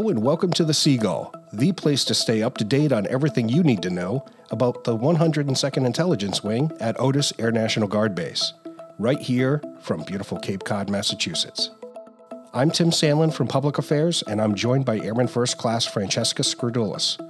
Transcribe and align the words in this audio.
Hello 0.00 0.08
and 0.08 0.22
welcome 0.22 0.50
to 0.54 0.64
the 0.64 0.72
Seagull, 0.72 1.30
the 1.52 1.72
place 1.72 2.06
to 2.06 2.14
stay 2.14 2.42
up 2.42 2.56
to 2.56 2.64
date 2.64 2.90
on 2.90 3.06
everything 3.08 3.50
you 3.50 3.62
need 3.62 3.82
to 3.82 3.90
know 3.90 4.24
about 4.50 4.84
the 4.84 4.96
102nd 4.96 5.84
Intelligence 5.84 6.42
Wing 6.42 6.72
at 6.80 6.98
Otis 6.98 7.34
Air 7.38 7.52
National 7.52 7.86
Guard 7.86 8.14
Base, 8.14 8.54
right 8.98 9.20
here 9.20 9.62
from 9.82 10.02
beautiful 10.04 10.38
Cape 10.38 10.64
Cod, 10.64 10.88
Massachusetts. 10.88 11.68
I'm 12.54 12.70
Tim 12.70 12.88
Sandlin 12.88 13.30
from 13.30 13.46
Public 13.46 13.76
Affairs, 13.76 14.22
and 14.22 14.40
I'm 14.40 14.54
joined 14.54 14.86
by 14.86 15.00
Airman 15.00 15.28
First 15.28 15.58
Class 15.58 15.84
Francesca 15.84 16.44
Skrdoulis. 16.44 17.20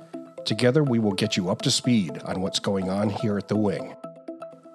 Together, 0.45 0.85
we 0.85 1.01
will 1.01 1.15
get 1.15 1.37
you 1.37 1.51
up 1.51 1.63
to 1.63 1.73
speed 1.73 2.23
on 2.25 2.41
what's 2.41 2.61
going 2.61 2.89
on 2.89 3.11
here 3.11 3.37
at 3.37 3.49
the 3.49 3.57
Wing. 3.57 3.97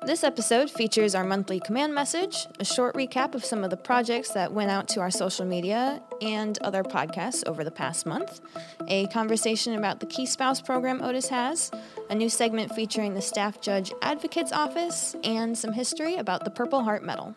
This 0.05 0.23
episode 0.23 0.70
features 0.70 1.16
our 1.16 1.23
monthly 1.23 1.59
command 1.59 1.95
message, 1.95 2.45
a 2.59 2.64
short 2.66 2.94
recap 2.94 3.34
of 3.34 3.44
some 3.44 3.64
of 3.64 3.72
the 3.72 3.77
projects 3.77 4.30
that 4.34 4.54
went 4.54 4.70
out 4.70 4.88
to 4.90 5.00
our 5.00 5.09
social 5.09 5.45
media 5.45 6.00
and 6.22 6.59
other 6.59 6.84
podcasts 6.84 7.44
over 7.48 7.64
the 7.64 7.72
past 7.72 8.05
month, 8.05 8.40
a 8.88 9.08
conversation 9.08 9.73
about 9.73 10.00
the 10.00 10.05
Key 10.05 10.28
Spouse 10.28 10.62
program 10.62 11.02
Otis 11.02 11.28
has, 11.30 11.72
a 12.12 12.14
new 12.14 12.30
segment 12.30 12.76
featuring 12.76 13.16
the 13.16 13.22
Staff 13.22 13.62
Judge 13.62 13.91
Advocate's 14.04 14.52
Office, 14.52 15.16
and 15.23 15.58
some 15.58 15.73
history 15.73 16.17
about 16.17 16.44
the 16.44 16.52
Purple 16.52 16.84
Heart 16.84 17.03
Medal. 17.03 17.34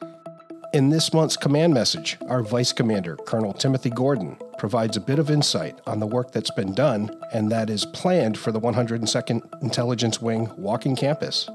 In 0.75 0.91
this 0.91 1.15
month's 1.15 1.39
command 1.39 1.73
message, 1.73 2.19
our 2.29 2.43
Vice 2.43 2.75
Commander, 2.75 3.17
Colonel 3.17 3.55
Timothy 3.55 3.89
Gordon, 3.89 4.37
provides 4.59 4.99
a 4.99 5.01
bit 5.01 5.19
of 5.19 5.31
insight 5.31 5.81
on 5.87 6.01
the 6.01 6.07
work 6.07 6.33
that's 6.33 6.51
been 6.51 6.75
done 6.75 7.19
and 7.33 7.51
that 7.51 7.71
is 7.71 7.87
planned 7.87 8.37
for 8.37 8.53
the 8.53 8.61
102nd 8.61 9.63
Intelligence 9.63 10.21
Wing 10.21 10.51
walking 10.59 10.95
campus. 10.95 11.49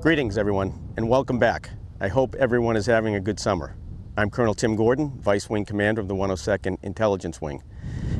Greetings, 0.00 0.38
everyone, 0.38 0.72
and 0.96 1.10
welcome 1.10 1.38
back. 1.38 1.68
I 2.00 2.08
hope 2.08 2.34
everyone 2.36 2.74
is 2.74 2.86
having 2.86 3.16
a 3.16 3.20
good 3.20 3.38
summer. 3.38 3.76
I'm 4.16 4.30
Colonel 4.30 4.54
Tim 4.54 4.74
Gordon, 4.74 5.10
Vice 5.20 5.50
Wing 5.50 5.66
Commander 5.66 6.00
of 6.00 6.08
the 6.08 6.14
102nd 6.14 6.78
Intelligence 6.82 7.42
Wing. 7.42 7.62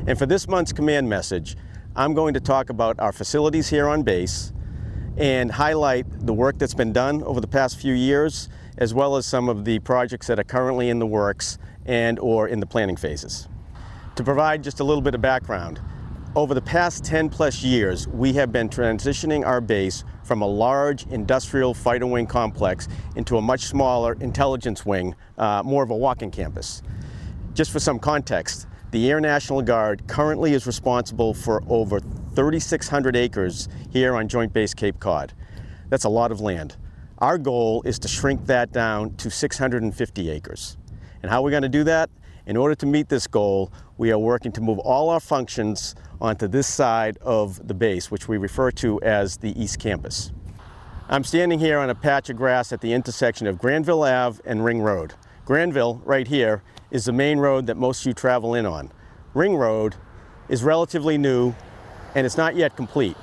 And 0.05 0.15
for 0.15 0.27
this 0.27 0.47
month's 0.47 0.71
command 0.71 1.09
message, 1.09 1.57
I'm 1.95 2.13
going 2.13 2.35
to 2.35 2.39
talk 2.39 2.69
about 2.69 2.99
our 2.99 3.11
facilities 3.11 3.67
here 3.67 3.87
on 3.87 4.03
base 4.03 4.53
and 5.17 5.51
highlight 5.51 6.05
the 6.27 6.33
work 6.33 6.59
that's 6.59 6.75
been 6.75 6.93
done 6.93 7.23
over 7.23 7.41
the 7.41 7.47
past 7.47 7.79
few 7.79 7.95
years, 7.95 8.47
as 8.77 8.93
well 8.93 9.15
as 9.15 9.25
some 9.25 9.49
of 9.49 9.65
the 9.65 9.79
projects 9.79 10.27
that 10.27 10.37
are 10.37 10.43
currently 10.43 10.89
in 10.89 10.99
the 10.99 11.07
works 11.07 11.57
and 11.87 12.19
or 12.19 12.47
in 12.47 12.59
the 12.59 12.67
planning 12.67 12.95
phases. 12.95 13.47
To 14.17 14.23
provide 14.23 14.63
just 14.63 14.81
a 14.81 14.83
little 14.83 15.01
bit 15.01 15.15
of 15.15 15.21
background, 15.21 15.81
over 16.35 16.53
the 16.53 16.61
past 16.61 17.03
10 17.03 17.29
plus 17.29 17.61
years, 17.61 18.07
we 18.07 18.31
have 18.33 18.53
been 18.53 18.69
transitioning 18.69 19.45
our 19.45 19.59
base 19.59 20.05
from 20.23 20.41
a 20.41 20.47
large 20.47 21.05
industrial 21.07 21.73
fighter 21.73 22.07
wing 22.07 22.25
complex 22.25 22.87
into 23.17 23.37
a 23.37 23.41
much 23.41 23.65
smaller 23.65 24.13
intelligence 24.21 24.85
wing, 24.85 25.13
uh, 25.37 25.61
more 25.65 25.83
of 25.83 25.89
a 25.89 25.95
walking 25.95 26.31
campus. 26.31 26.81
Just 27.53 27.71
for 27.71 27.79
some 27.79 27.99
context, 27.99 28.65
the 28.91 29.09
Air 29.09 29.19
National 29.19 29.61
Guard 29.61 30.07
currently 30.07 30.53
is 30.53 30.65
responsible 30.65 31.33
for 31.33 31.63
over 31.67 31.99
3,600 31.99 33.15
acres 33.15 33.67
here 33.89 34.15
on 34.15 34.29
Joint 34.29 34.53
Base 34.53 34.73
Cape 34.73 34.99
Cod. 35.01 35.33
That's 35.89 36.05
a 36.05 36.09
lot 36.09 36.31
of 36.31 36.39
land. 36.39 36.77
Our 37.17 37.37
goal 37.37 37.81
is 37.83 37.99
to 37.99 38.07
shrink 38.07 38.45
that 38.45 38.71
down 38.71 39.15
to 39.15 39.29
650 39.29 40.29
acres. 40.29 40.77
And 41.21 41.29
how 41.29 41.41
are 41.41 41.43
we 41.43 41.51
going 41.51 41.63
to 41.63 41.69
do 41.69 41.83
that? 41.83 42.09
In 42.45 42.57
order 42.57 42.73
to 42.75 42.85
meet 42.85 43.09
this 43.09 43.27
goal, 43.27 43.71
we 43.97 44.11
are 44.11 44.17
working 44.17 44.51
to 44.53 44.61
move 44.61 44.79
all 44.79 45.09
our 45.09 45.19
functions 45.19 45.93
onto 46.21 46.47
this 46.47 46.67
side 46.67 47.17
of 47.21 47.67
the 47.67 47.73
base, 47.73 48.11
which 48.11 48.27
we 48.27 48.37
refer 48.37 48.71
to 48.71 49.01
as 49.01 49.37
the 49.37 49.59
East 49.61 49.79
Campus. 49.79 50.31
I'm 51.09 51.23
standing 51.23 51.59
here 51.59 51.79
on 51.79 51.89
a 51.89 51.95
patch 51.95 52.29
of 52.29 52.37
grass 52.37 52.71
at 52.71 52.79
the 52.79 52.93
intersection 52.93 53.47
of 53.47 53.57
Granville 53.57 54.03
Ave 54.03 54.39
and 54.45 54.63
Ring 54.63 54.81
Road. 54.81 55.13
Granville, 55.43 56.01
right 56.05 56.27
here, 56.27 56.63
is 56.91 57.05
the 57.05 57.11
main 57.11 57.39
road 57.39 57.65
that 57.67 57.75
most 57.75 58.01
of 58.01 58.05
you 58.05 58.13
travel 58.13 58.53
in 58.53 58.65
on. 58.65 58.91
Ring 59.33 59.55
Road 59.55 59.95
is 60.47 60.63
relatively 60.63 61.17
new 61.17 61.53
and 62.15 62.25
it's 62.25 62.37
not 62.37 62.55
yet 62.55 62.75
complete. 62.75 63.17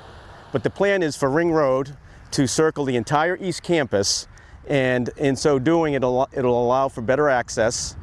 But 0.51 0.63
the 0.63 0.69
plan 0.69 1.01
is 1.01 1.15
for 1.15 1.29
Ring 1.29 1.51
Road 1.51 1.95
to 2.31 2.47
circle 2.47 2.85
the 2.85 2.95
entire 2.95 3.37
East 3.37 3.63
Campus 3.63 4.27
and 4.67 5.09
in 5.17 5.35
so 5.35 5.57
doing 5.57 5.93
it'll, 5.95 6.27
it'll 6.31 6.63
allow 6.63 6.89
for 6.89 7.01
better 7.01 7.29
access 7.29 7.95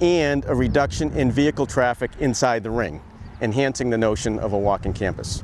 and 0.00 0.44
a 0.46 0.54
reduction 0.54 1.10
in 1.12 1.30
vehicle 1.30 1.66
traffic 1.66 2.10
inside 2.18 2.62
the 2.62 2.70
ring, 2.70 3.00
enhancing 3.42 3.90
the 3.90 3.98
notion 3.98 4.38
of 4.38 4.52
a 4.52 4.58
walking 4.58 4.92
campus. 4.92 5.42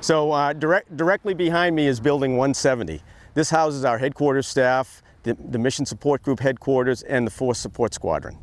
So 0.00 0.32
uh, 0.32 0.52
direct, 0.52 0.96
directly 0.96 1.34
behind 1.34 1.76
me 1.76 1.86
is 1.86 2.00
Building 2.00 2.32
170. 2.32 3.02
This 3.34 3.50
houses 3.50 3.84
our 3.84 3.98
headquarters 3.98 4.46
staff, 4.46 5.02
the, 5.22 5.34
the 5.34 5.58
Mission 5.58 5.86
Support 5.86 6.22
Group 6.22 6.40
headquarters, 6.40 7.02
and 7.02 7.26
the 7.26 7.30
Force 7.30 7.58
Support 7.58 7.94
Squadron. 7.94 8.38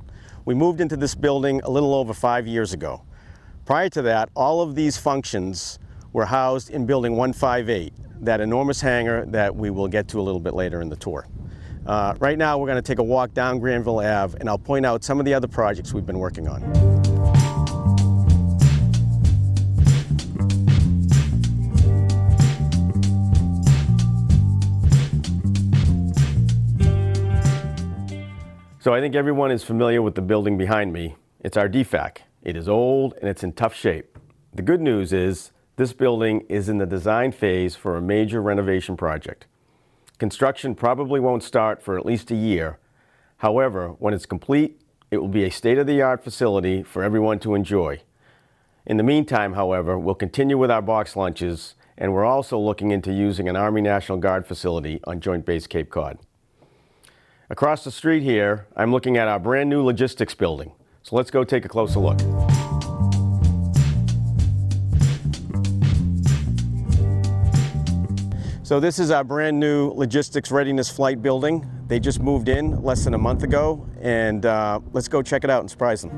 We 0.45 0.53
moved 0.53 0.79
into 0.79 0.95
this 0.95 1.13
building 1.13 1.59
a 1.63 1.69
little 1.69 1.93
over 1.93 2.13
five 2.13 2.47
years 2.47 2.73
ago. 2.73 3.01
Prior 3.65 3.89
to 3.89 4.01
that, 4.03 4.29
all 4.35 4.61
of 4.61 4.75
these 4.75 4.97
functions 4.97 5.77
were 6.13 6.25
housed 6.25 6.69
in 6.69 6.85
Building 6.85 7.17
158, 7.17 7.93
that 8.21 8.39
enormous 8.39 8.79
hangar 8.79 9.25
that 9.25 9.53
we 9.53 9.69
will 9.69 9.87
get 9.87 10.07
to 10.09 10.19
a 10.19 10.23
little 10.23 10.39
bit 10.39 10.53
later 10.53 10.81
in 10.81 10.89
the 10.89 10.95
tour. 10.95 11.27
Uh, 11.85 12.13
right 12.19 12.37
now, 12.37 12.57
we're 12.57 12.67
going 12.67 12.81
to 12.81 12.81
take 12.81 12.99
a 12.99 13.03
walk 13.03 13.33
down 13.33 13.59
Granville 13.59 13.99
Ave, 13.99 14.37
and 14.39 14.47
I'll 14.47 14.57
point 14.57 14.85
out 14.85 15.03
some 15.03 15.19
of 15.19 15.25
the 15.25 15.33
other 15.33 15.47
projects 15.47 15.93
we've 15.93 16.05
been 16.05 16.19
working 16.19 16.47
on. 16.47 16.96
So 28.87 28.93
I 28.93 29.01
think 29.01 29.15
everyone 29.15 29.51
is 29.51 29.65
familiar 29.65 30.01
with 30.01 30.15
the 30.15 30.21
building 30.21 30.57
behind 30.57 30.93
me. 30.93 31.17
It's 31.41 31.57
our 31.57 31.67
DFAC. 31.67 32.19
It 32.41 32.55
is 32.55 32.69
old 32.69 33.15
and 33.19 33.29
it's 33.29 33.43
in 33.43 33.51
tough 33.51 33.75
shape. 33.75 34.17
The 34.53 34.61
good 34.61 34.79
news 34.79 35.11
is 35.11 35.51
this 35.75 35.91
building 35.91 36.45
is 36.47 36.69
in 36.69 36.77
the 36.77 36.85
design 36.85 37.33
phase 37.33 37.75
for 37.75 37.97
a 37.97 38.01
major 38.01 38.41
renovation 38.41 38.95
project. 38.95 39.45
Construction 40.19 40.73
probably 40.73 41.19
won't 41.19 41.43
start 41.43 41.83
for 41.83 41.97
at 41.97 42.05
least 42.05 42.31
a 42.31 42.35
year. 42.35 42.79
However, 43.39 43.89
when 43.99 44.13
it's 44.13 44.25
complete, 44.25 44.79
it 45.11 45.17
will 45.17 45.27
be 45.27 45.43
a 45.43 45.51
state-of-the-art 45.51 46.23
facility 46.23 46.81
for 46.81 47.03
everyone 47.03 47.39
to 47.39 47.55
enjoy. 47.55 47.99
In 48.85 48.95
the 48.95 49.03
meantime, 49.03 49.55
however, 49.55 49.99
we'll 49.99 50.15
continue 50.15 50.57
with 50.57 50.71
our 50.71 50.81
box 50.81 51.17
lunches, 51.17 51.75
and 51.97 52.13
we're 52.13 52.23
also 52.23 52.57
looking 52.57 52.91
into 52.91 53.11
using 53.11 53.49
an 53.49 53.57
Army 53.57 53.81
National 53.81 54.17
Guard 54.17 54.47
facility 54.47 55.01
on 55.03 55.19
Joint 55.19 55.45
Base 55.45 55.67
Cape 55.67 55.89
Cod. 55.89 56.19
Across 57.49 57.85
the 57.85 57.91
street 57.91 58.23
here, 58.23 58.67
I'm 58.75 58.91
looking 58.91 59.15
at 59.15 59.29
our 59.29 59.39
brand 59.39 59.69
new 59.69 59.81
logistics 59.81 60.35
building. 60.35 60.73
So 61.03 61.15
let's 61.15 61.31
go 61.31 61.45
take 61.45 61.63
a 61.63 61.69
closer 61.69 61.97
look. 61.97 62.19
So 68.63 68.81
this 68.81 68.99
is 68.99 69.11
our 69.11 69.23
brand 69.23 69.57
new 69.57 69.91
logistics 69.91 70.51
readiness 70.51 70.89
flight 70.89 71.21
building. 71.21 71.65
They 71.87 72.01
just 72.01 72.19
moved 72.19 72.49
in 72.49 72.83
less 72.83 73.05
than 73.05 73.13
a 73.13 73.17
month 73.17 73.43
ago, 73.43 73.87
and 74.01 74.45
uh, 74.45 74.81
let's 74.91 75.07
go 75.07 75.21
check 75.21 75.45
it 75.45 75.49
out 75.49 75.61
and 75.61 75.71
surprise 75.71 76.01
them. 76.01 76.11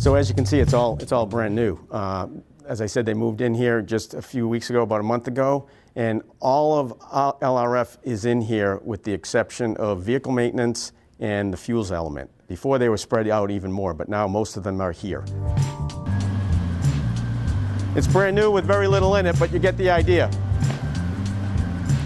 So 0.00 0.16
as 0.16 0.28
you 0.28 0.34
can 0.34 0.44
see, 0.44 0.58
it's 0.58 0.74
all 0.74 0.98
it's 1.00 1.12
all 1.12 1.24
brand 1.24 1.54
new. 1.54 1.78
Uh, 1.92 2.26
as 2.66 2.80
I 2.80 2.86
said, 2.86 3.06
they 3.06 3.14
moved 3.14 3.42
in 3.42 3.54
here 3.54 3.80
just 3.80 4.14
a 4.14 4.22
few 4.22 4.48
weeks 4.48 4.70
ago, 4.70 4.82
about 4.82 4.98
a 4.98 5.04
month 5.04 5.28
ago, 5.28 5.68
and 5.94 6.22
all 6.40 6.78
of 6.78 6.98
LRF 7.40 7.98
is 8.02 8.24
in 8.24 8.40
here 8.40 8.80
with 8.84 9.04
the 9.04 9.12
exception 9.12 9.76
of 9.76 10.02
vehicle 10.02 10.32
maintenance 10.32 10.92
and 11.20 11.52
the 11.52 11.56
fuels 11.56 11.92
element. 11.92 12.30
Before 12.48 12.78
they 12.78 12.88
were 12.88 12.96
spread 12.96 13.28
out 13.28 13.50
even 13.50 13.70
more, 13.70 13.94
but 13.94 14.08
now 14.08 14.26
most 14.26 14.56
of 14.56 14.64
them 14.64 14.80
are 14.80 14.92
here. 14.92 15.24
It's 17.94 18.06
brand 18.06 18.34
new 18.34 18.50
with 18.50 18.64
very 18.64 18.86
little 18.86 19.16
in 19.16 19.26
it, 19.26 19.38
but 19.38 19.52
you 19.52 19.58
get 19.58 19.76
the 19.76 19.90
idea. 19.90 20.30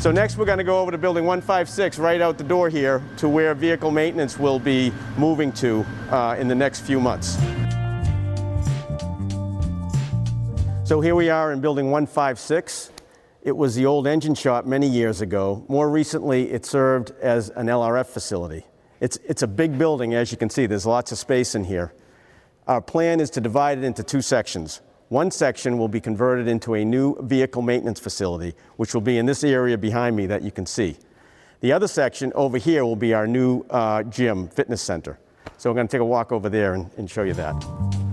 So 0.01 0.13
next 0.13 0.37
we're 0.37 0.45
going 0.45 0.59
to 0.59 0.65
go 0.65 0.81
over 0.81 0.91
to 0.91 0.99
building 0.99 1.25
156 1.25 1.99
right 1.99 2.21
out 2.21 2.39
the 2.39 2.45
door 2.45 2.69
here 2.69 3.03
to 3.17 3.29
where 3.29 3.55
vehicle 3.55 3.91
maintenance 3.91 4.39
will 4.39 4.59
be 4.59 4.93
moving 5.17 5.53
to 5.53 5.85
uh, 6.11 6.37
in 6.39 6.49
the 6.49 6.55
next 6.55 6.81
few 6.81 7.01
months. 7.01 7.37
So 10.85 11.01
here 11.01 11.15
we 11.15 11.31
are 11.31 11.53
in 11.53 11.61
building 11.61 11.91
156. 11.91 12.91
It 13.47 13.57
was 13.57 13.77
the 13.77 13.87
old 13.87 14.09
engine 14.09 14.35
shop 14.35 14.67
many 14.67 14.89
years 14.89 15.21
ago. 15.21 15.65
More 15.69 15.89
recently, 15.89 16.51
it 16.51 16.67
served 16.67 17.13
as 17.23 17.49
an 17.51 17.69
LRF 17.69 18.07
facility. 18.07 18.67
It's, 18.99 19.21
it's 19.25 19.43
a 19.43 19.47
big 19.47 19.79
building, 19.79 20.15
as 20.15 20.33
you 20.33 20.37
can 20.37 20.51
see. 20.51 20.67
There's 20.67 20.85
lots 20.85 21.13
of 21.13 21.19
space 21.19 21.55
in 21.55 21.63
here. 21.63 21.95
Our 22.67 22.81
plan 22.81 23.21
is 23.21 23.31
to 23.31 23.41
divide 23.41 23.79
it 23.79 23.85
into 23.85 24.03
two 24.03 24.21
sections. 24.21 24.81
One 25.11 25.31
section 25.31 25.79
will 25.79 25.87
be 25.87 26.01
converted 26.01 26.49
into 26.49 26.75
a 26.75 26.85
new 26.85 27.15
vehicle 27.23 27.63
maintenance 27.63 28.01
facility, 28.01 28.55
which 28.79 28.95
will 28.95 29.01
be 29.01 29.17
in 29.17 29.27
this 29.27 29.45
area 29.45 29.79
behind 29.79 30.17
me 30.17 30.27
that 30.27 30.43
you 30.43 30.51
can 30.51 30.67
see. 30.67 30.97
The 31.61 31.71
other 31.71 31.87
section 31.87 32.33
over 32.35 32.59
here 32.59 32.85
will 32.85 32.97
be 32.97 33.15
our 33.15 33.29
new 33.29 33.61
uh, 33.71 34.03
gym, 34.03 34.49
fitness 34.49 34.83
center. 34.83 35.21
So 35.57 35.71
we're 35.71 35.75
going 35.75 35.87
to 35.87 35.93
take 35.93 36.01
a 36.01 36.05
walk 36.05 36.33
over 36.33 36.49
there 36.49 36.75
and, 36.75 36.91
and 36.97 37.09
show 37.09 37.23
you 37.23 37.35
that. 37.35 38.06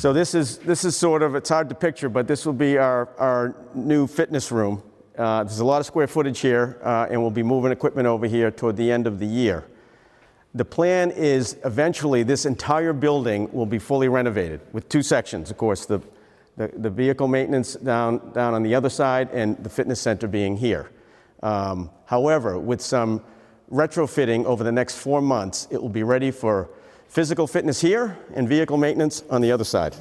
So 0.00 0.14
this 0.14 0.34
is, 0.34 0.56
this 0.56 0.86
is 0.86 0.96
sort 0.96 1.22
of, 1.22 1.34
it's 1.34 1.50
hard 1.50 1.68
to 1.68 1.74
picture, 1.74 2.08
but 2.08 2.26
this 2.26 2.46
will 2.46 2.54
be 2.54 2.78
our, 2.78 3.10
our 3.18 3.54
new 3.74 4.06
fitness 4.06 4.50
room. 4.50 4.82
Uh, 5.18 5.44
there's 5.44 5.58
a 5.58 5.64
lot 5.66 5.78
of 5.78 5.84
square 5.84 6.06
footage 6.06 6.40
here, 6.40 6.80
uh, 6.82 7.08
and 7.10 7.20
we'll 7.20 7.30
be 7.30 7.42
moving 7.42 7.70
equipment 7.70 8.08
over 8.08 8.26
here 8.26 8.50
toward 8.50 8.78
the 8.78 8.90
end 8.90 9.06
of 9.06 9.18
the 9.18 9.26
year. 9.26 9.66
The 10.54 10.64
plan 10.64 11.10
is 11.10 11.58
eventually 11.66 12.22
this 12.22 12.46
entire 12.46 12.94
building 12.94 13.52
will 13.52 13.66
be 13.66 13.78
fully 13.78 14.08
renovated 14.08 14.62
with 14.72 14.88
two 14.88 15.02
sections, 15.02 15.50
of 15.50 15.58
course, 15.58 15.84
the, 15.84 16.00
the, 16.56 16.68
the 16.68 16.88
vehicle 16.88 17.28
maintenance 17.28 17.74
down, 17.74 18.32
down 18.32 18.54
on 18.54 18.62
the 18.62 18.74
other 18.74 18.88
side 18.88 19.28
and 19.34 19.62
the 19.62 19.68
fitness 19.68 20.00
center 20.00 20.26
being 20.26 20.56
here. 20.56 20.90
Um, 21.42 21.90
however, 22.06 22.58
with 22.58 22.80
some 22.80 23.22
retrofitting 23.70 24.46
over 24.46 24.64
the 24.64 24.72
next 24.72 24.96
four 24.96 25.20
months, 25.20 25.68
it 25.70 25.82
will 25.82 25.90
be 25.90 26.04
ready 26.04 26.30
for 26.30 26.70
physical 27.10 27.48
fitness 27.48 27.80
here 27.80 28.16
and 28.34 28.48
vehicle 28.48 28.76
maintenance 28.76 29.24
on 29.30 29.40
the 29.40 29.50
other 29.50 29.64
side. 29.64 29.94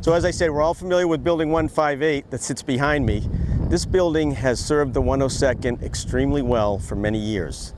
So 0.00 0.12
as 0.12 0.24
I 0.24 0.32
said, 0.32 0.50
we're 0.50 0.60
all 0.60 0.74
familiar 0.74 1.06
with 1.06 1.22
Building 1.22 1.50
158 1.50 2.30
that 2.32 2.40
sits 2.40 2.62
behind 2.62 3.06
me. 3.06 3.28
This 3.68 3.86
building 3.86 4.32
has 4.32 4.58
served 4.58 4.92
the 4.92 5.00
102nd 5.00 5.84
extremely 5.84 6.42
well 6.42 6.80
for 6.80 6.96
many 6.96 7.18
years. 7.18 7.74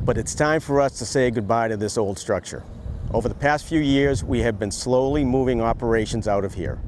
But 0.00 0.18
it's 0.18 0.34
time 0.34 0.58
for 0.58 0.80
us 0.80 0.98
to 0.98 1.06
say 1.06 1.30
goodbye 1.30 1.68
to 1.68 1.76
this 1.76 1.96
old 1.96 2.18
structure. 2.18 2.64
Over 3.12 3.28
the 3.28 3.36
past 3.36 3.66
few 3.66 3.78
years, 3.78 4.24
we 4.24 4.40
have 4.40 4.58
been 4.58 4.72
slowly 4.72 5.24
moving 5.24 5.60
operations 5.60 6.26
out 6.26 6.44
of 6.44 6.54
here. 6.54 6.80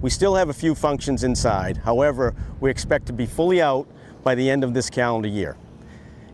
We 0.00 0.10
still 0.10 0.36
have 0.36 0.50
a 0.50 0.54
few 0.54 0.76
functions 0.76 1.24
inside. 1.24 1.78
However, 1.78 2.34
we 2.60 2.70
expect 2.70 3.06
to 3.06 3.12
be 3.12 3.26
fully 3.26 3.60
out 3.60 3.88
by 4.22 4.36
the 4.36 4.48
end 4.48 4.62
of 4.62 4.72
this 4.72 4.88
calendar 4.88 5.28
year. 5.28 5.56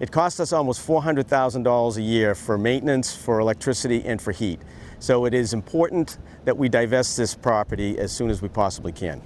It 0.01 0.13
costs 0.13 0.39
us 0.39 0.53
almost 0.53 0.87
$400,000 0.87 1.97
a 1.97 2.03
year 2.03 2.35
for 2.37 2.57
maintenance, 2.57 3.17
for 3.17 3.41
electricity, 3.41 4.05
and 4.05 4.23
for 4.23 4.31
heat. 4.31 4.61
So 5.01 5.25
it 5.25 5.35
is 5.35 5.53
important 5.53 6.19
that 6.45 6.57
we 6.57 6.69
divest 6.69 7.17
this 7.17 7.35
property 7.35 7.99
as 7.99 8.13
soon 8.13 8.31
as 8.31 8.41
we 8.41 8.49
possibly 8.49 8.93
can. 8.93 9.21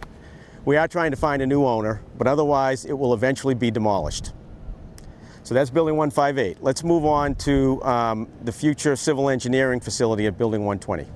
We 0.64 0.76
are 0.76 0.88
trying 0.88 1.10
to 1.10 1.16
find 1.16 1.42
a 1.42 1.46
new 1.46 1.66
owner, 1.66 2.00
but 2.16 2.26
otherwise 2.26 2.86
it 2.86 2.94
will 2.94 3.12
eventually 3.12 3.54
be 3.54 3.70
demolished. 3.70 4.32
So 5.42 5.54
that's 5.54 5.70
Building 5.70 5.96
158. 5.96 6.62
Let's 6.62 6.84
move 6.84 7.04
on 7.04 7.34
to 7.36 7.82
um, 7.82 8.28
the 8.42 8.52
future 8.52 8.96
civil 8.96 9.28
engineering 9.28 9.80
facility 9.80 10.26
at 10.26 10.38
Building 10.38 10.64
120. 10.64 11.06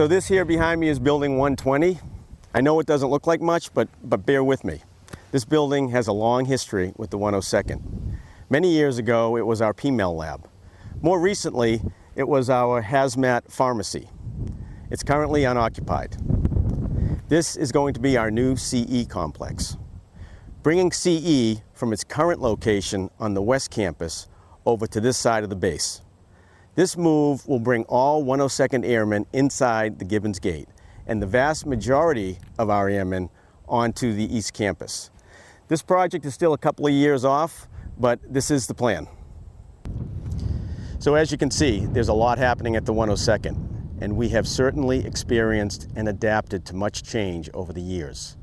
So 0.00 0.06
this 0.06 0.28
here 0.28 0.46
behind 0.46 0.80
me 0.80 0.88
is 0.88 0.98
building 0.98 1.36
120. 1.36 2.00
I 2.54 2.62
know 2.62 2.80
it 2.80 2.86
doesn't 2.86 3.10
look 3.10 3.26
like 3.26 3.42
much, 3.42 3.74
but, 3.74 3.86
but 4.02 4.24
bear 4.24 4.42
with 4.42 4.64
me. 4.64 4.80
This 5.30 5.44
building 5.44 5.90
has 5.90 6.06
a 6.06 6.12
long 6.14 6.46
history 6.46 6.94
with 6.96 7.10
the 7.10 7.18
102nd. 7.18 7.82
Many 8.48 8.72
years 8.72 8.96
ago, 8.96 9.36
it 9.36 9.44
was 9.44 9.60
our 9.60 9.74
PMEL 9.74 10.16
lab. 10.16 10.48
More 11.02 11.20
recently, 11.20 11.82
it 12.16 12.26
was 12.26 12.48
our 12.48 12.82
hazmat 12.82 13.52
pharmacy. 13.52 14.08
It's 14.90 15.02
currently 15.02 15.44
unoccupied. 15.44 16.16
This 17.28 17.54
is 17.56 17.70
going 17.70 17.92
to 17.92 18.00
be 18.00 18.16
our 18.16 18.30
new 18.30 18.56
CE 18.56 19.04
complex. 19.06 19.76
Bringing 20.62 20.92
CE 20.92 21.60
from 21.74 21.92
its 21.92 22.04
current 22.04 22.40
location 22.40 23.10
on 23.18 23.34
the 23.34 23.42
west 23.42 23.70
campus 23.70 24.28
over 24.64 24.86
to 24.86 24.98
this 24.98 25.18
side 25.18 25.44
of 25.44 25.50
the 25.50 25.56
base. 25.56 26.00
This 26.76 26.96
move 26.96 27.46
will 27.48 27.58
bring 27.58 27.82
all 27.84 28.24
102nd 28.24 28.86
Airmen 28.86 29.26
inside 29.32 29.98
the 29.98 30.04
Gibbons 30.04 30.38
Gate 30.38 30.68
and 31.06 31.20
the 31.20 31.26
vast 31.26 31.66
majority 31.66 32.38
of 32.58 32.70
our 32.70 32.88
airmen 32.88 33.28
onto 33.68 34.12
the 34.12 34.34
East 34.34 34.54
Campus. 34.54 35.10
This 35.66 35.82
project 35.82 36.24
is 36.24 36.32
still 36.32 36.52
a 36.52 36.58
couple 36.58 36.86
of 36.86 36.92
years 36.92 37.24
off, 37.24 37.66
but 37.98 38.20
this 38.32 38.52
is 38.52 38.68
the 38.68 38.74
plan. 38.74 39.08
So 41.00 41.16
as 41.16 41.32
you 41.32 41.38
can 41.38 41.50
see, 41.50 41.86
there's 41.86 42.08
a 42.08 42.14
lot 42.14 42.38
happening 42.38 42.76
at 42.76 42.86
the 42.86 42.92
102nd, 42.92 44.00
and 44.00 44.16
we 44.16 44.28
have 44.28 44.46
certainly 44.46 45.04
experienced 45.04 45.88
and 45.96 46.08
adapted 46.08 46.64
to 46.66 46.76
much 46.76 47.02
change 47.02 47.50
over 47.52 47.72
the 47.72 47.80
years. 47.80 48.36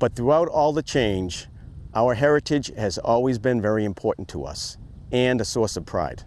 But 0.00 0.16
throughout 0.16 0.48
all 0.48 0.72
the 0.72 0.82
change, 0.82 1.46
our 1.94 2.14
heritage 2.14 2.72
has 2.76 2.98
always 2.98 3.38
been 3.38 3.62
very 3.62 3.84
important 3.84 4.28
to 4.28 4.44
us 4.44 4.76
and 5.12 5.40
a 5.40 5.44
source 5.44 5.76
of 5.76 5.86
pride. 5.86 6.24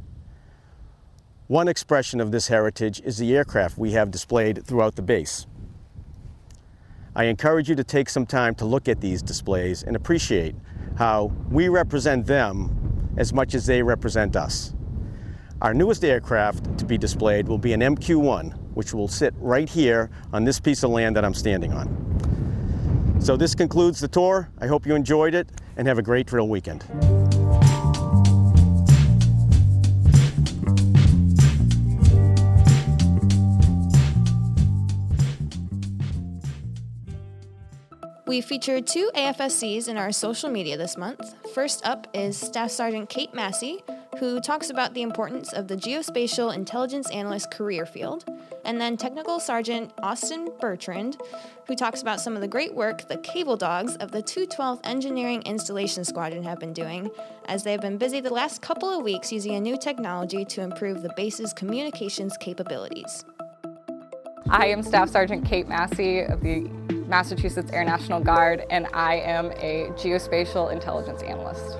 One 1.51 1.67
expression 1.67 2.21
of 2.21 2.31
this 2.31 2.47
heritage 2.47 3.01
is 3.03 3.17
the 3.17 3.35
aircraft 3.35 3.77
we 3.77 3.91
have 3.91 4.09
displayed 4.09 4.65
throughout 4.65 4.95
the 4.95 5.01
base. 5.01 5.47
I 7.13 7.25
encourage 7.25 7.67
you 7.67 7.75
to 7.75 7.83
take 7.83 8.07
some 8.07 8.25
time 8.25 8.55
to 8.55 8.63
look 8.63 8.87
at 8.87 9.01
these 9.01 9.21
displays 9.21 9.83
and 9.83 9.97
appreciate 9.97 10.55
how 10.97 11.33
we 11.49 11.67
represent 11.67 12.25
them 12.25 13.13
as 13.17 13.33
much 13.33 13.53
as 13.53 13.65
they 13.65 13.83
represent 13.83 14.37
us. 14.37 14.73
Our 15.61 15.73
newest 15.73 16.05
aircraft 16.05 16.77
to 16.77 16.85
be 16.85 16.97
displayed 16.97 17.49
will 17.49 17.57
be 17.57 17.73
an 17.73 17.81
MQ-1, 17.81 18.57
which 18.73 18.93
will 18.93 19.09
sit 19.09 19.33
right 19.37 19.67
here 19.67 20.09
on 20.31 20.45
this 20.45 20.57
piece 20.57 20.83
of 20.83 20.91
land 20.91 21.17
that 21.17 21.25
I'm 21.25 21.33
standing 21.33 21.73
on. 21.73 23.17
So 23.19 23.35
this 23.35 23.55
concludes 23.55 23.99
the 23.99 24.07
tour. 24.07 24.49
I 24.59 24.67
hope 24.67 24.85
you 24.85 24.95
enjoyed 24.95 25.35
it 25.35 25.49
and 25.75 25.85
have 25.85 25.97
a 25.97 26.01
great 26.01 26.27
drill 26.27 26.47
weekend. 26.47 26.85
We 38.31 38.39
featured 38.39 38.87
two 38.87 39.11
AFSCs 39.13 39.89
in 39.89 39.97
our 39.97 40.13
social 40.13 40.49
media 40.49 40.77
this 40.77 40.95
month. 40.95 41.35
First 41.53 41.85
up 41.85 42.07
is 42.13 42.37
Staff 42.37 42.71
Sergeant 42.71 43.09
Kate 43.09 43.33
Massey, 43.33 43.83
who 44.19 44.39
talks 44.39 44.69
about 44.69 44.93
the 44.93 45.01
importance 45.01 45.51
of 45.51 45.67
the 45.67 45.75
geospatial 45.75 46.55
intelligence 46.55 47.11
analyst 47.11 47.51
career 47.51 47.85
field, 47.85 48.23
and 48.63 48.79
then 48.79 48.95
Technical 48.95 49.41
Sergeant 49.41 49.91
Austin 50.01 50.47
Bertrand, 50.61 51.17
who 51.67 51.75
talks 51.75 52.01
about 52.01 52.21
some 52.21 52.35
of 52.35 52.41
the 52.41 52.47
great 52.47 52.73
work 52.73 53.05
the 53.09 53.17
cable 53.17 53.57
dogs 53.57 53.97
of 53.97 54.11
the 54.11 54.23
212th 54.23 54.79
Engineering 54.85 55.41
Installation 55.41 56.05
Squadron 56.05 56.43
have 56.43 56.57
been 56.57 56.71
doing, 56.71 57.11
as 57.47 57.65
they 57.65 57.73
have 57.73 57.81
been 57.81 57.97
busy 57.97 58.21
the 58.21 58.33
last 58.33 58.61
couple 58.61 58.87
of 58.87 59.03
weeks 59.03 59.33
using 59.33 59.55
a 59.55 59.59
new 59.59 59.77
technology 59.77 60.45
to 60.45 60.61
improve 60.61 61.01
the 61.01 61.11
base's 61.17 61.51
communications 61.51 62.37
capabilities. 62.37 63.25
I 64.49 64.67
am 64.67 64.83
Staff 64.83 65.09
Sergeant 65.09 65.45
Kate 65.45 65.67
Massey 65.67 66.21
of 66.21 66.39
the 66.39 66.69
Massachusetts 67.11 67.69
Air 67.73 67.83
National 67.83 68.21
Guard, 68.21 68.63
and 68.69 68.87
I 68.93 69.15
am 69.17 69.51
a 69.57 69.91
geospatial 69.95 70.71
intelligence 70.71 71.21
analyst. 71.21 71.77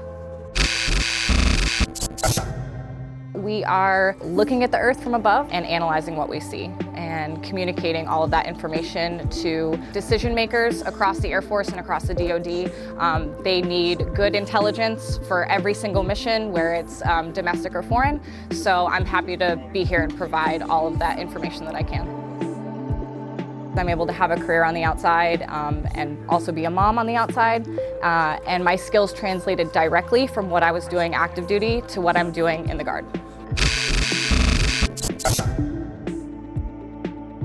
We 3.33 3.63
are 3.63 4.17
looking 4.19 4.63
at 4.65 4.73
the 4.73 4.77
Earth 4.77 5.01
from 5.01 5.13
above 5.13 5.47
and 5.51 5.65
analyzing 5.65 6.17
what 6.17 6.27
we 6.27 6.41
see 6.41 6.65
and 6.95 7.41
communicating 7.41 8.09
all 8.09 8.25
of 8.25 8.31
that 8.31 8.45
information 8.45 9.27
to 9.29 9.81
decision 9.93 10.35
makers 10.35 10.81
across 10.81 11.19
the 11.19 11.29
Air 11.29 11.41
Force 11.41 11.69
and 11.69 11.79
across 11.79 12.03
the 12.03 12.13
DoD. 12.13 12.69
Um, 12.99 13.33
they 13.41 13.61
need 13.61 14.13
good 14.13 14.35
intelligence 14.35 15.17
for 15.29 15.45
every 15.45 15.73
single 15.73 16.03
mission, 16.03 16.51
where 16.51 16.73
it's 16.73 17.01
um, 17.05 17.31
domestic 17.31 17.73
or 17.73 17.83
foreign. 17.83 18.21
So 18.51 18.85
I'm 18.87 19.05
happy 19.05 19.37
to 19.37 19.57
be 19.71 19.85
here 19.85 20.03
and 20.03 20.15
provide 20.17 20.61
all 20.61 20.87
of 20.87 20.99
that 20.99 21.19
information 21.19 21.63
that 21.65 21.75
I 21.75 21.83
can. 21.83 22.20
I'm 23.77 23.87
able 23.87 24.05
to 24.05 24.13
have 24.13 24.31
a 24.31 24.35
career 24.35 24.63
on 24.63 24.73
the 24.73 24.83
outside 24.83 25.43
um, 25.43 25.87
and 25.95 26.17
also 26.27 26.51
be 26.51 26.65
a 26.65 26.69
mom 26.69 26.99
on 26.99 27.07
the 27.07 27.15
outside. 27.15 27.67
Uh, 28.03 28.37
and 28.45 28.63
my 28.63 28.75
skills 28.75 29.13
translated 29.13 29.71
directly 29.71 30.27
from 30.27 30.49
what 30.49 30.61
I 30.61 30.71
was 30.71 30.87
doing 30.87 31.15
active 31.15 31.47
duty 31.47 31.81
to 31.89 32.01
what 32.01 32.17
I'm 32.17 32.31
doing 32.31 32.67
in 32.69 32.77
the 32.77 32.83
Guard. 32.83 33.05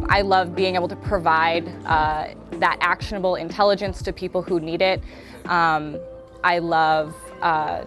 I 0.09 0.23
love 0.23 0.57
being 0.57 0.75
able 0.75 0.89
to 0.89 0.97
provide 0.97 1.69
uh, 1.85 2.29
that 2.53 2.79
actionable 2.81 3.37
intelligence 3.37 4.03
to 4.03 4.13
people 4.13 4.43
who 4.43 4.59
need 4.61 4.83
it. 4.83 5.03
Um, 5.45 5.99
I 6.43 6.59
love, 6.59 7.15
uh, 7.41 7.85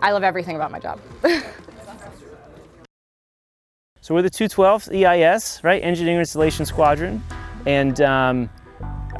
I 0.00 0.12
love 0.12 0.22
everything 0.22 0.56
about 0.56 0.70
my 0.70 0.78
job. 0.78 1.00
so 4.00 4.14
we're 4.14 4.22
the 4.22 4.30
212th 4.30 4.94
EIS, 4.94 5.60
right? 5.62 5.82
Engineering 5.82 6.20
Installation 6.20 6.64
Squadron. 6.64 7.22
And 7.66 8.00
um, 8.00 8.50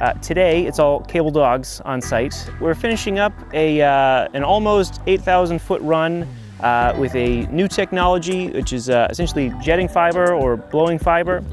uh, 0.01 0.13
today 0.13 0.65
it's 0.65 0.79
all 0.79 1.01
cable 1.01 1.31
dogs 1.31 1.81
on 1.81 2.01
site. 2.01 2.49
We're 2.59 2.75
finishing 2.75 3.19
up 3.19 3.33
a, 3.53 3.81
uh, 3.81 4.27
an 4.33 4.43
almost 4.43 5.01
8,000 5.07 5.59
foot 5.59 5.81
run 5.81 6.27
uh, 6.59 6.95
with 6.97 7.15
a 7.15 7.45
new 7.47 7.67
technology, 7.67 8.49
which 8.49 8.73
is 8.73 8.89
uh, 8.89 9.07
essentially 9.09 9.53
jetting 9.61 9.87
fiber 9.87 10.33
or 10.33 10.57
blowing 10.57 10.99
fiber. 10.99 11.43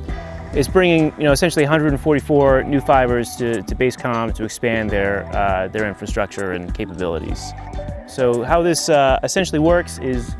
It's 0.52 0.68
bringing, 0.68 1.12
you 1.16 1.24
know, 1.24 1.32
essentially 1.32 1.64
144 1.64 2.64
new 2.64 2.80
fibers 2.80 3.36
to, 3.36 3.62
to 3.62 3.74
BASECOM 3.76 4.34
to 4.34 4.44
expand 4.44 4.90
their, 4.90 5.24
uh, 5.36 5.68
their 5.68 5.86
infrastructure 5.86 6.52
and 6.52 6.74
capabilities. 6.74 7.52
So 8.08 8.42
how 8.42 8.62
this 8.62 8.88
uh, 8.88 9.20
essentially 9.22 9.60
works 9.60 9.98
is 9.98 10.34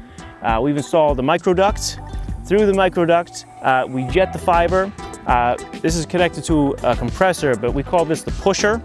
we've 0.60 0.76
installed 0.76 1.20
a 1.20 1.22
microduct. 1.22 2.04
Through 2.50 2.66
the 2.66 2.72
microduct, 2.72 3.46
we 3.88 4.02
jet 4.08 4.34
the 4.34 4.38
fiber 4.38 4.92
uh, 5.26 5.56
this 5.80 5.96
is 5.96 6.06
connected 6.06 6.42
to 6.44 6.74
a 6.82 6.96
compressor, 6.96 7.54
but 7.54 7.72
we 7.72 7.84
call 7.84 8.04
this 8.04 8.22
the 8.22 8.32
pusher. 8.32 8.82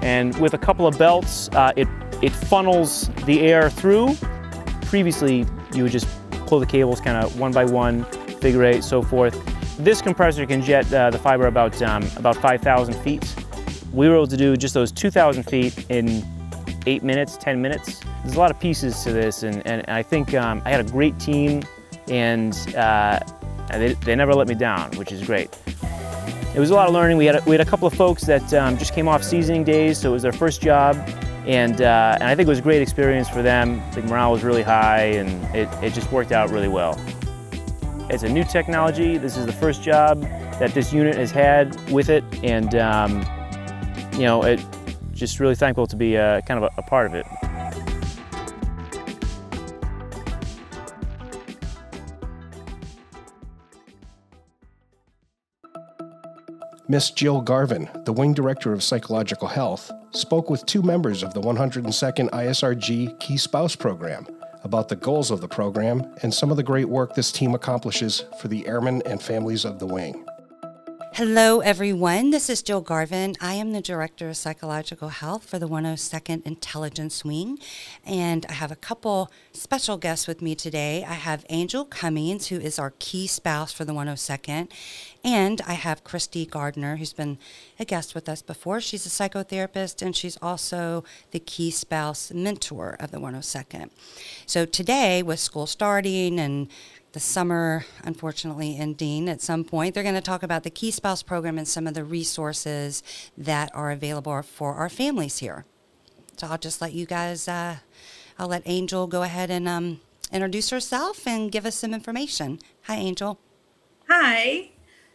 And 0.00 0.34
with 0.38 0.54
a 0.54 0.58
couple 0.58 0.86
of 0.86 0.98
belts, 0.98 1.48
uh, 1.50 1.72
it, 1.76 1.88
it 2.22 2.30
funnels 2.30 3.10
the 3.26 3.42
air 3.42 3.68
through. 3.68 4.16
Previously, 4.86 5.46
you 5.74 5.82
would 5.82 5.92
just 5.92 6.06
pull 6.46 6.60
the 6.60 6.66
cables 6.66 7.00
kind 7.00 7.22
of 7.22 7.38
one 7.38 7.52
by 7.52 7.64
one, 7.64 8.04
figure 8.40 8.64
eight, 8.64 8.84
so 8.84 9.02
forth. 9.02 9.38
This 9.78 10.00
compressor 10.00 10.46
can 10.46 10.62
jet 10.62 10.92
uh, 10.92 11.10
the 11.10 11.18
fiber 11.18 11.48
about 11.48 11.82
um, 11.82 12.02
about 12.16 12.36
5,000 12.36 12.94
feet. 13.02 13.34
We 13.92 14.08
were 14.08 14.14
able 14.14 14.26
to 14.28 14.36
do 14.36 14.56
just 14.56 14.74
those 14.74 14.92
2,000 14.92 15.42
feet 15.42 15.86
in 15.88 16.24
eight 16.86 17.02
minutes, 17.02 17.36
10 17.36 17.60
minutes. 17.60 18.00
There's 18.22 18.36
a 18.36 18.38
lot 18.38 18.50
of 18.50 18.60
pieces 18.60 19.02
to 19.04 19.12
this, 19.12 19.42
and, 19.42 19.66
and 19.66 19.84
I 19.88 20.02
think 20.02 20.34
um, 20.34 20.62
I 20.64 20.70
had 20.70 20.80
a 20.80 20.90
great 20.90 21.18
team, 21.18 21.62
and 22.08 22.54
uh, 22.76 23.20
they, 23.70 23.94
they 23.94 24.14
never 24.14 24.34
let 24.34 24.48
me 24.48 24.54
down, 24.54 24.90
which 24.92 25.12
is 25.12 25.24
great. 25.24 25.56
It 26.54 26.60
was 26.60 26.70
a 26.70 26.74
lot 26.74 26.86
of 26.86 26.94
learning. 26.94 27.16
We 27.16 27.26
had 27.26 27.36
a, 27.36 27.42
we 27.46 27.52
had 27.52 27.60
a 27.60 27.68
couple 27.68 27.88
of 27.88 27.94
folks 27.94 28.22
that 28.24 28.54
um, 28.54 28.78
just 28.78 28.94
came 28.94 29.08
off 29.08 29.24
seasoning 29.24 29.64
days, 29.64 29.98
so 29.98 30.10
it 30.10 30.12
was 30.12 30.22
their 30.22 30.32
first 30.32 30.60
job, 30.62 30.96
and, 31.46 31.80
uh, 31.80 32.16
and 32.20 32.24
I 32.24 32.34
think 32.36 32.46
it 32.46 32.50
was 32.50 32.60
a 32.60 32.62
great 32.62 32.80
experience 32.80 33.28
for 33.28 33.42
them. 33.42 33.82
The 33.92 34.02
morale 34.02 34.32
was 34.32 34.44
really 34.44 34.62
high, 34.62 35.04
and 35.04 35.44
it, 35.54 35.68
it 35.82 35.92
just 35.92 36.12
worked 36.12 36.30
out 36.30 36.50
really 36.50 36.68
well. 36.68 37.00
It's 38.08 38.22
a 38.22 38.28
new 38.28 38.44
technology. 38.44 39.18
This 39.18 39.36
is 39.36 39.46
the 39.46 39.52
first 39.52 39.82
job 39.82 40.22
that 40.60 40.72
this 40.74 40.92
unit 40.92 41.16
has 41.16 41.30
had 41.32 41.74
with 41.90 42.08
it, 42.08 42.22
and 42.44 42.74
um, 42.76 43.24
you 44.12 44.22
know, 44.22 44.44
it 44.44 44.64
just 45.12 45.40
really 45.40 45.54
thankful 45.54 45.86
to 45.86 45.96
be 45.96 46.16
uh, 46.16 46.40
kind 46.42 46.62
of 46.62 46.70
a, 46.76 46.80
a 46.80 46.82
part 46.82 47.06
of 47.06 47.14
it. 47.14 47.26
Miss 56.86 57.10
Jill 57.10 57.40
Garvin, 57.40 57.88
the 58.04 58.12
Wing 58.12 58.34
Director 58.34 58.74
of 58.74 58.82
Psychological 58.82 59.48
Health, 59.48 59.90
spoke 60.10 60.50
with 60.50 60.66
two 60.66 60.82
members 60.82 61.22
of 61.22 61.32
the 61.32 61.40
102nd 61.40 62.28
ISRG 62.28 63.18
Key 63.18 63.38
Spouse 63.38 63.74
Program 63.74 64.26
about 64.64 64.90
the 64.90 64.96
goals 64.96 65.30
of 65.30 65.40
the 65.40 65.48
program 65.48 66.14
and 66.22 66.32
some 66.32 66.50
of 66.50 66.58
the 66.58 66.62
great 66.62 66.90
work 66.90 67.14
this 67.14 67.32
team 67.32 67.54
accomplishes 67.54 68.26
for 68.38 68.48
the 68.48 68.66
airmen 68.66 69.00
and 69.06 69.22
families 69.22 69.64
of 69.64 69.78
the 69.78 69.86
wing. 69.86 70.26
Hello, 71.16 71.60
everyone. 71.60 72.30
This 72.30 72.50
is 72.50 72.60
Jill 72.60 72.80
Garvin. 72.80 73.36
I 73.40 73.54
am 73.54 73.70
the 73.70 73.80
Director 73.80 74.30
of 74.30 74.36
Psychological 74.36 75.10
Health 75.10 75.48
for 75.48 75.60
the 75.60 75.68
102nd 75.68 76.44
Intelligence 76.44 77.24
Wing, 77.24 77.60
and 78.04 78.44
I 78.48 78.54
have 78.54 78.72
a 78.72 78.76
couple 78.76 79.30
special 79.52 79.96
guests 79.96 80.26
with 80.26 80.42
me 80.42 80.56
today. 80.56 81.04
I 81.06 81.12
have 81.12 81.46
Angel 81.50 81.84
Cummings, 81.84 82.48
who 82.48 82.58
is 82.58 82.80
our 82.80 82.94
key 82.98 83.28
spouse 83.28 83.72
for 83.72 83.84
the 83.84 83.92
102nd, 83.92 84.72
and 85.22 85.60
I 85.68 85.74
have 85.74 86.02
Christy 86.02 86.46
Gardner, 86.46 86.96
who's 86.96 87.12
been 87.12 87.38
a 87.78 87.84
guest 87.84 88.16
with 88.16 88.28
us 88.28 88.42
before. 88.42 88.80
She's 88.80 89.06
a 89.06 89.08
psychotherapist, 89.08 90.04
and 90.04 90.16
she's 90.16 90.36
also 90.42 91.04
the 91.30 91.38
key 91.38 91.70
spouse 91.70 92.32
mentor 92.32 92.96
of 92.98 93.12
the 93.12 93.18
102nd. 93.18 93.90
So 94.46 94.66
today, 94.66 95.22
with 95.22 95.38
school 95.38 95.68
starting 95.68 96.40
and 96.40 96.66
the 97.14 97.20
summer, 97.20 97.86
unfortunately, 98.02 98.76
ending 98.76 99.28
at 99.28 99.40
some 99.40 99.64
point. 99.64 99.94
They're 99.94 100.02
going 100.02 100.16
to 100.16 100.20
talk 100.20 100.42
about 100.42 100.64
the 100.64 100.70
Key 100.70 100.90
Spouse 100.90 101.22
program 101.22 101.56
and 101.56 101.66
some 101.66 101.86
of 101.86 101.94
the 101.94 102.04
resources 102.04 103.04
that 103.38 103.70
are 103.72 103.92
available 103.92 104.42
for 104.42 104.74
our 104.74 104.88
families 104.88 105.38
here. 105.38 105.64
So 106.36 106.48
I'll 106.48 106.58
just 106.58 106.82
let 106.82 106.92
you 106.92 107.06
guys, 107.06 107.46
uh, 107.46 107.76
I'll 108.36 108.48
let 108.48 108.62
Angel 108.66 109.06
go 109.06 109.22
ahead 109.22 109.48
and 109.48 109.68
um, 109.68 110.00
introduce 110.32 110.70
herself 110.70 111.24
and 111.24 111.52
give 111.52 111.64
us 111.64 111.76
some 111.76 111.94
information. 111.94 112.58
Hi, 112.82 112.96
Angel. 112.96 113.38
Hi. 114.08 114.72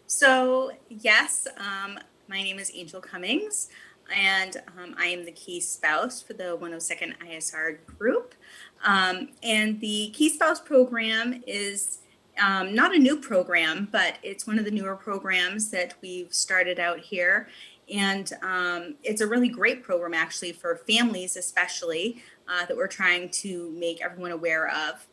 So, 0.08 0.72
yes, 0.88 1.48
um, 1.58 2.00
my 2.29 2.41
name 2.41 2.60
is 2.60 2.72
Angel 2.74 3.01
Cummings, 3.01 3.68
and 4.15 4.56
um, 4.77 4.96
I 4.98 5.08
am 5.08 5.25
the 5.25 5.34
key 5.34 5.60
spouse 5.60 6.22
for 6.22 6.32
the 6.32 6.58
102nd 6.58 7.18
ISR 7.18 7.77
group. 7.86 8.36
Um, 8.84 9.30
and 9.44 9.80
the 9.80 10.10
Key 10.12 10.30
Spouse 10.30 10.60
program 10.60 11.44
is 11.46 12.00
um, 12.42 12.74
not 12.74 12.96
a 12.96 13.00
new 13.00 13.20
program, 13.20 13.90
but 13.92 14.18
it's 14.24 14.48
one 14.48 14.58
of 14.58 14.66
the 14.66 14.72
newer 14.72 14.96
programs 14.96 15.70
that 15.72 15.96
we've 16.02 16.34
started 16.34 16.80
out 16.80 17.00
here. 17.00 17.50
And 17.94 18.32
um, 18.44 18.96
it's 19.04 19.22
a 19.22 19.28
really 19.28 19.50
great 19.50 19.84
program, 19.84 20.14
actually, 20.14 20.54
for 20.54 20.78
families, 20.88 21.36
especially, 21.36 22.22
uh, 22.48 22.66
that 22.66 22.78
we're 22.78 22.88
trying 22.88 23.30
to 23.30 23.72
make 23.72 24.02
everyone 24.02 24.32
aware 24.32 24.70
of. 24.70 25.06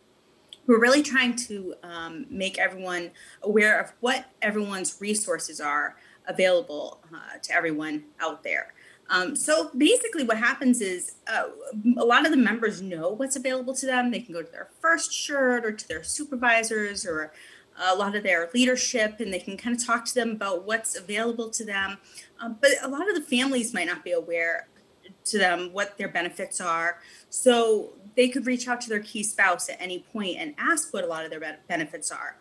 We're 0.66 0.80
really 0.80 1.02
trying 1.02 1.36
to 1.36 1.74
um, 1.82 2.26
make 2.28 2.58
everyone 2.58 3.12
aware 3.42 3.80
of 3.80 3.92
what 4.00 4.26
everyone's 4.42 5.00
resources 5.00 5.60
are 5.60 5.96
available 6.28 7.00
uh, 7.14 7.38
to 7.40 7.52
everyone 7.54 8.04
out 8.20 8.42
there. 8.42 8.74
Um, 9.08 9.36
so 9.36 9.70
basically, 9.76 10.24
what 10.24 10.36
happens 10.36 10.80
is 10.80 11.16
uh, 11.32 11.44
a 11.96 12.04
lot 12.04 12.24
of 12.24 12.32
the 12.32 12.36
members 12.36 12.82
know 12.82 13.10
what's 13.10 13.36
available 13.36 13.74
to 13.74 13.86
them. 13.86 14.10
They 14.10 14.20
can 14.20 14.34
go 14.34 14.42
to 14.42 14.50
their 14.50 14.68
first 14.80 15.12
shirt 15.12 15.64
or 15.64 15.72
to 15.72 15.88
their 15.88 16.02
supervisors 16.02 17.06
or 17.06 17.32
a 17.78 17.94
lot 17.94 18.16
of 18.16 18.22
their 18.22 18.48
leadership, 18.54 19.20
and 19.20 19.32
they 19.32 19.38
can 19.38 19.56
kind 19.56 19.76
of 19.76 19.84
talk 19.84 20.06
to 20.06 20.14
them 20.14 20.30
about 20.30 20.64
what's 20.64 20.96
available 20.96 21.50
to 21.50 21.64
them. 21.64 21.98
Um, 22.40 22.56
but 22.60 22.70
a 22.82 22.88
lot 22.88 23.08
of 23.08 23.14
the 23.14 23.20
families 23.20 23.74
might 23.74 23.86
not 23.86 24.02
be 24.02 24.12
aware 24.12 24.68
to 25.26 25.38
them 25.38 25.70
what 25.72 25.98
their 25.98 26.08
benefits 26.08 26.60
are. 26.60 26.98
So 27.30 27.92
they 28.16 28.28
could 28.28 28.46
reach 28.46 28.66
out 28.66 28.80
to 28.82 28.88
their 28.88 29.00
key 29.00 29.22
spouse 29.22 29.68
at 29.68 29.80
any 29.80 30.00
point 30.12 30.38
and 30.38 30.54
ask 30.58 30.92
what 30.92 31.04
a 31.04 31.06
lot 31.06 31.24
of 31.24 31.30
their 31.30 31.58
benefits 31.68 32.10
are 32.10 32.36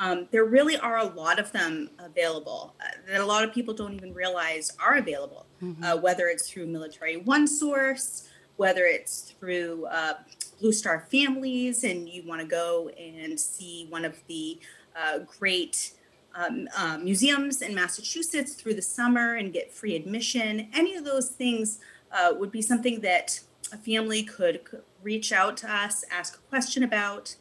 um, 0.00 0.26
there 0.32 0.46
really 0.46 0.78
are 0.78 0.96
a 0.96 1.04
lot 1.04 1.38
of 1.38 1.52
them 1.52 1.90
available 1.98 2.74
uh, 2.80 2.88
that 3.06 3.20
a 3.20 3.24
lot 3.24 3.44
of 3.44 3.52
people 3.52 3.74
don't 3.74 3.92
even 3.92 4.14
realize 4.14 4.72
are 4.84 4.96
available, 4.96 5.46
mm-hmm. 5.62 5.84
uh, 5.84 5.94
whether 5.96 6.26
it's 6.28 6.50
through 6.50 6.66
Military 6.66 7.18
One 7.18 7.46
Source, 7.46 8.26
whether 8.56 8.86
it's 8.86 9.34
through 9.38 9.84
uh, 9.86 10.14
Blue 10.58 10.72
Star 10.72 11.06
Families, 11.10 11.84
and 11.84 12.08
you 12.08 12.26
want 12.26 12.40
to 12.40 12.46
go 12.46 12.88
and 12.98 13.38
see 13.38 13.86
one 13.90 14.06
of 14.06 14.16
the 14.26 14.58
uh, 14.96 15.18
great 15.38 15.92
um, 16.34 16.66
uh, 16.76 16.96
museums 16.96 17.60
in 17.60 17.74
Massachusetts 17.74 18.54
through 18.54 18.74
the 18.74 18.82
summer 18.82 19.34
and 19.34 19.52
get 19.52 19.70
free 19.70 19.96
admission. 19.96 20.68
Any 20.72 20.94
of 20.96 21.04
those 21.04 21.28
things 21.28 21.78
uh, 22.10 22.32
would 22.38 22.50
be 22.50 22.62
something 22.62 23.00
that 23.00 23.40
a 23.70 23.76
family 23.76 24.22
could, 24.22 24.64
could 24.64 24.82
reach 25.02 25.30
out 25.30 25.56
to 25.58 25.70
us, 25.70 26.04
ask 26.10 26.36
a 26.36 26.48
question 26.48 26.82
about. 26.82 27.36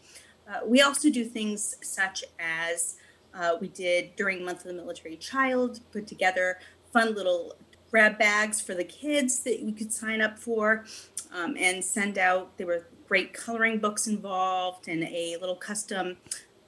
Uh, 0.49 0.61
we 0.65 0.81
also 0.81 1.09
do 1.09 1.23
things 1.23 1.75
such 1.81 2.23
as 2.39 2.95
uh, 3.33 3.55
we 3.61 3.67
did 3.67 4.15
during 4.15 4.43
Month 4.43 4.61
of 4.61 4.67
the 4.67 4.73
Military 4.73 5.15
Child, 5.15 5.81
put 5.91 6.07
together 6.07 6.59
fun 6.91 7.13
little 7.13 7.55
grab 7.91 8.17
bags 8.17 8.59
for 8.59 8.73
the 8.73 8.83
kids 8.83 9.39
that 9.43 9.61
we 9.63 9.71
could 9.71 9.93
sign 9.93 10.21
up 10.21 10.39
for 10.39 10.85
um, 11.33 11.55
and 11.59 11.83
send 11.83 12.17
out. 12.17 12.57
There 12.57 12.67
were 12.67 12.87
great 13.07 13.33
coloring 13.33 13.79
books 13.79 14.07
involved 14.07 14.87
and 14.87 15.03
a 15.03 15.37
little 15.39 15.55
custom 15.55 16.17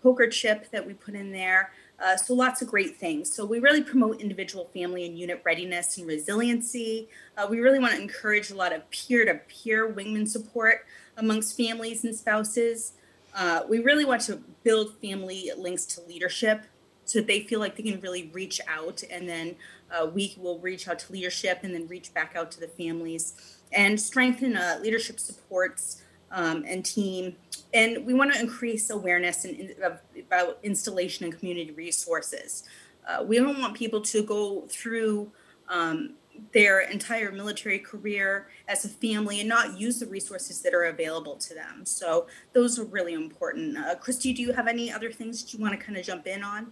poker 0.02 0.28
chip 0.28 0.70
that 0.72 0.86
we 0.86 0.94
put 0.94 1.16
in 1.16 1.32
there. 1.32 1.72
Uh, 2.00 2.18
so 2.18 2.34
lots 2.34 2.64
of 2.64 2.68
great 2.68 2.98
things. 2.98 3.32
So 3.32 3.46
we 3.46 3.60
really 3.60 3.84
promote 3.84 4.20
individual, 4.20 4.66
family, 4.74 5.06
and 5.06 5.18
unit 5.18 5.42
readiness 5.46 6.00
and 6.00 6.08
resiliency. 6.08 7.08
Uh, 7.38 7.46
we 7.48 7.60
really 7.60 7.78
want 7.78 7.94
to 7.94 8.02
encourage 8.02 8.50
a 8.50 8.56
lot 8.56 8.74
of 8.74 8.90
peer-to-peer 8.90 9.94
wingman 9.94 10.28
support 10.28 10.86
amongst 11.18 11.56
families 11.56 12.04
and 12.04 12.16
spouses. 12.16 12.94
Uh, 13.34 13.62
we 13.68 13.80
really 13.80 14.06
want 14.06 14.22
to 14.22 14.42
build 14.64 14.96
family 15.02 15.52
links 15.58 15.86
to 15.86 16.02
leadership 16.02 16.64
so 17.06 17.20
that 17.20 17.28
they 17.28 17.42
feel 17.42 17.60
like 17.60 17.76
they 17.76 17.84
can 17.84 18.00
really 18.02 18.30
reach 18.34 18.62
out 18.68 19.04
and 19.10 19.28
then 19.28 19.56
uh, 19.92 20.06
we 20.06 20.36
will 20.38 20.60
reach 20.60 20.88
out 20.88 21.00
to 21.00 21.12
leadership 21.12 21.60
and 21.64 21.74
then 21.74 21.88
reach 21.88 22.14
back 22.14 22.36
out 22.36 22.52
to 22.52 22.60
the 22.60 22.68
families 22.68 23.60
and 23.74 24.00
strengthen 24.00 24.56
uh, 24.56 24.80
leadership 24.82 25.20
supports 25.20 26.04
um, 26.32 26.64
and 26.68 26.86
team. 26.86 27.36
And 27.74 28.06
we 28.06 28.14
want 28.14 28.34
to 28.34 28.40
increase 28.40 28.90
awareness 28.90 29.46
and 29.46 29.56
in, 29.56 29.76
about 30.20 30.60
installation 30.64 31.26
and 31.26 31.38
community 31.38 31.72
resources. 31.72 32.64
Uh, 33.08 33.24
we 33.24 33.38
don't 33.38 33.60
want 33.60 33.76
people 33.76 34.02
to 34.02 34.24
go 34.24 34.62
through 34.70 35.32
um, 35.70 36.14
their 36.54 36.82
entire 36.82 37.32
military 37.32 37.80
career 37.80 38.50
as 38.68 38.86
a 38.86 38.90
family 38.90 39.40
and 39.40 39.50
not 39.50 39.80
use 39.80 40.00
the 40.00 40.06
resources 40.06 40.62
that 40.62 40.74
are 40.74 40.86
available 40.86 41.36
to 41.38 41.54
them. 41.54 41.86
So 41.86 42.28
those 42.54 42.80
are 42.80 42.86
really 42.86 43.14
important. 43.14 43.78
Uh, 43.78 43.96
Christy, 43.96 44.34
do 44.34 44.42
you 44.42 44.54
have 44.54 44.68
any 44.68 44.92
other 44.92 45.12
things 45.12 45.44
that 45.44 45.54
you 45.54 45.60
want 45.60 45.80
to 45.80 45.86
kind 45.86 45.98
of 45.98 46.06
jump 46.06 46.28
in 46.28 46.44
on? 46.44 46.72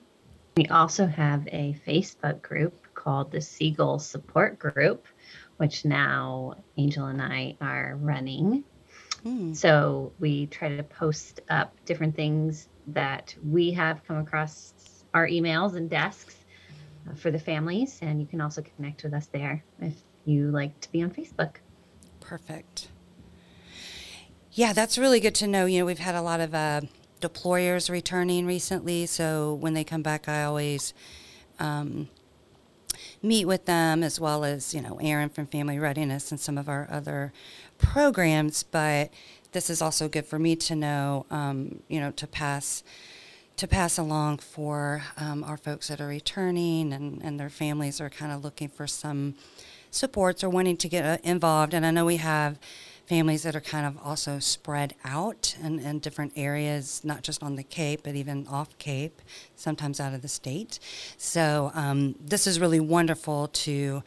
We 0.58 0.66
also 0.68 1.06
have 1.06 1.48
a 1.48 1.80
Facebook 1.88 2.42
group 2.42 2.94
called 2.94 3.32
the 3.32 3.40
Seagull 3.40 4.00
Support 4.00 4.60
Group, 4.60 5.08
which 5.58 5.86
now 5.86 6.56
Angel 6.78 7.06
and 7.06 7.22
I 7.22 7.56
are 7.62 7.98
running. 8.02 8.64
Hmm. 9.24 9.54
So 9.54 10.12
we 10.20 10.48
try 10.48 10.76
to 10.76 10.84
post 10.84 11.42
up 11.50 11.74
different 11.86 12.16
things 12.16 12.68
that 12.88 13.36
we 13.46 13.72
have 13.72 14.04
come 14.06 14.18
across 14.18 14.74
our 15.14 15.28
emails 15.28 15.76
and 15.76 15.90
desks 15.90 16.36
for 17.16 17.32
the 17.32 17.40
families, 17.40 18.00
and 18.02 18.20
you 18.20 18.28
can 18.28 18.42
also 18.42 18.62
connect 18.62 19.04
with 19.04 19.14
us 19.14 19.28
there 19.28 19.64
if 19.82 19.94
you 20.26 20.52
like 20.52 20.80
to 20.82 20.92
be 20.92 21.02
on 21.02 21.12
Facebook. 21.12 21.56
Perfect. 22.20 22.90
Yeah, 24.52 24.74
that's 24.74 24.98
really 24.98 25.20
good 25.20 25.36
to 25.36 25.48
know. 25.48 25.66
You 25.66 25.80
know, 25.80 25.86
we've 25.86 26.00
had 26.00 26.16
a 26.16 26.22
lot 26.22 26.40
of 26.40 26.54
uh, 26.54 26.82
deployers 27.22 27.90
returning 27.90 28.46
recently, 28.46 29.06
so 29.06 29.54
when 29.54 29.74
they 29.74 29.84
come 29.84 30.02
back, 30.02 30.28
I 30.28 30.44
always 30.44 30.94
um, 31.60 32.10
meet 33.22 33.46
with 33.46 33.66
them, 33.66 34.04
as 34.04 34.20
well 34.20 34.44
as, 34.44 34.74
you 34.74 34.82
know, 34.82 35.00
Aaron 35.02 35.30
from 35.30 35.48
Family 35.48 35.80
Readiness 35.80 36.32
and 36.32 36.40
some 36.40 36.58
of 36.58 36.68
our 36.68 36.88
other 36.92 37.32
programs. 37.78 38.64
But 38.64 39.12
this 39.52 39.70
is 39.70 39.82
also 39.82 40.08
good 40.08 40.26
for 40.26 40.40
me 40.40 40.56
to 40.58 40.76
know, 40.76 41.26
um, 41.32 41.82
you 41.88 42.00
know, 42.00 42.12
to 42.12 42.28
pass 42.28 42.84
to 43.60 43.68
pass 43.68 43.98
along 43.98 44.38
for 44.38 45.04
um, 45.18 45.44
our 45.44 45.58
folks 45.58 45.90
that 45.90 46.00
are 46.00 46.08
returning 46.08 46.94
and, 46.94 47.22
and 47.22 47.38
their 47.38 47.50
families 47.50 48.00
are 48.00 48.10
kind 48.10 48.32
of 48.32 48.42
looking 48.42 48.70
for 48.70 48.88
some 48.88 49.36
supports 49.92 50.46
or 50.46 50.50
wanting 50.50 50.78
to 50.78 50.88
get 50.88 51.04
uh, 51.04 51.18
involved. 51.26 51.74
And 51.74 51.86
I 51.86 51.92
know 51.92 52.06
we 52.06 52.16
have 52.18 52.58
families 53.06 53.44
that 53.44 53.58
are 53.58 53.62
kind 53.62 53.86
of 53.86 53.98
also 54.02 54.40
spread 54.40 54.96
out 55.04 55.58
in, 55.62 55.78
in 55.80 56.00
different 56.00 56.32
areas, 56.38 57.02
not 57.04 57.22
just 57.22 57.44
on 57.44 57.58
the 57.58 57.64
Cape, 57.64 58.00
but 58.02 58.16
even 58.16 58.48
off 58.48 58.78
Cape, 58.78 59.22
sometimes 59.58 60.00
out 60.00 60.14
of 60.14 60.22
the 60.22 60.30
state. 60.30 60.80
So 61.18 61.72
um, 61.74 62.16
this 62.18 62.48
is 62.48 62.62
really 62.62 62.80
wonderful 62.80 63.50
to 63.50 64.04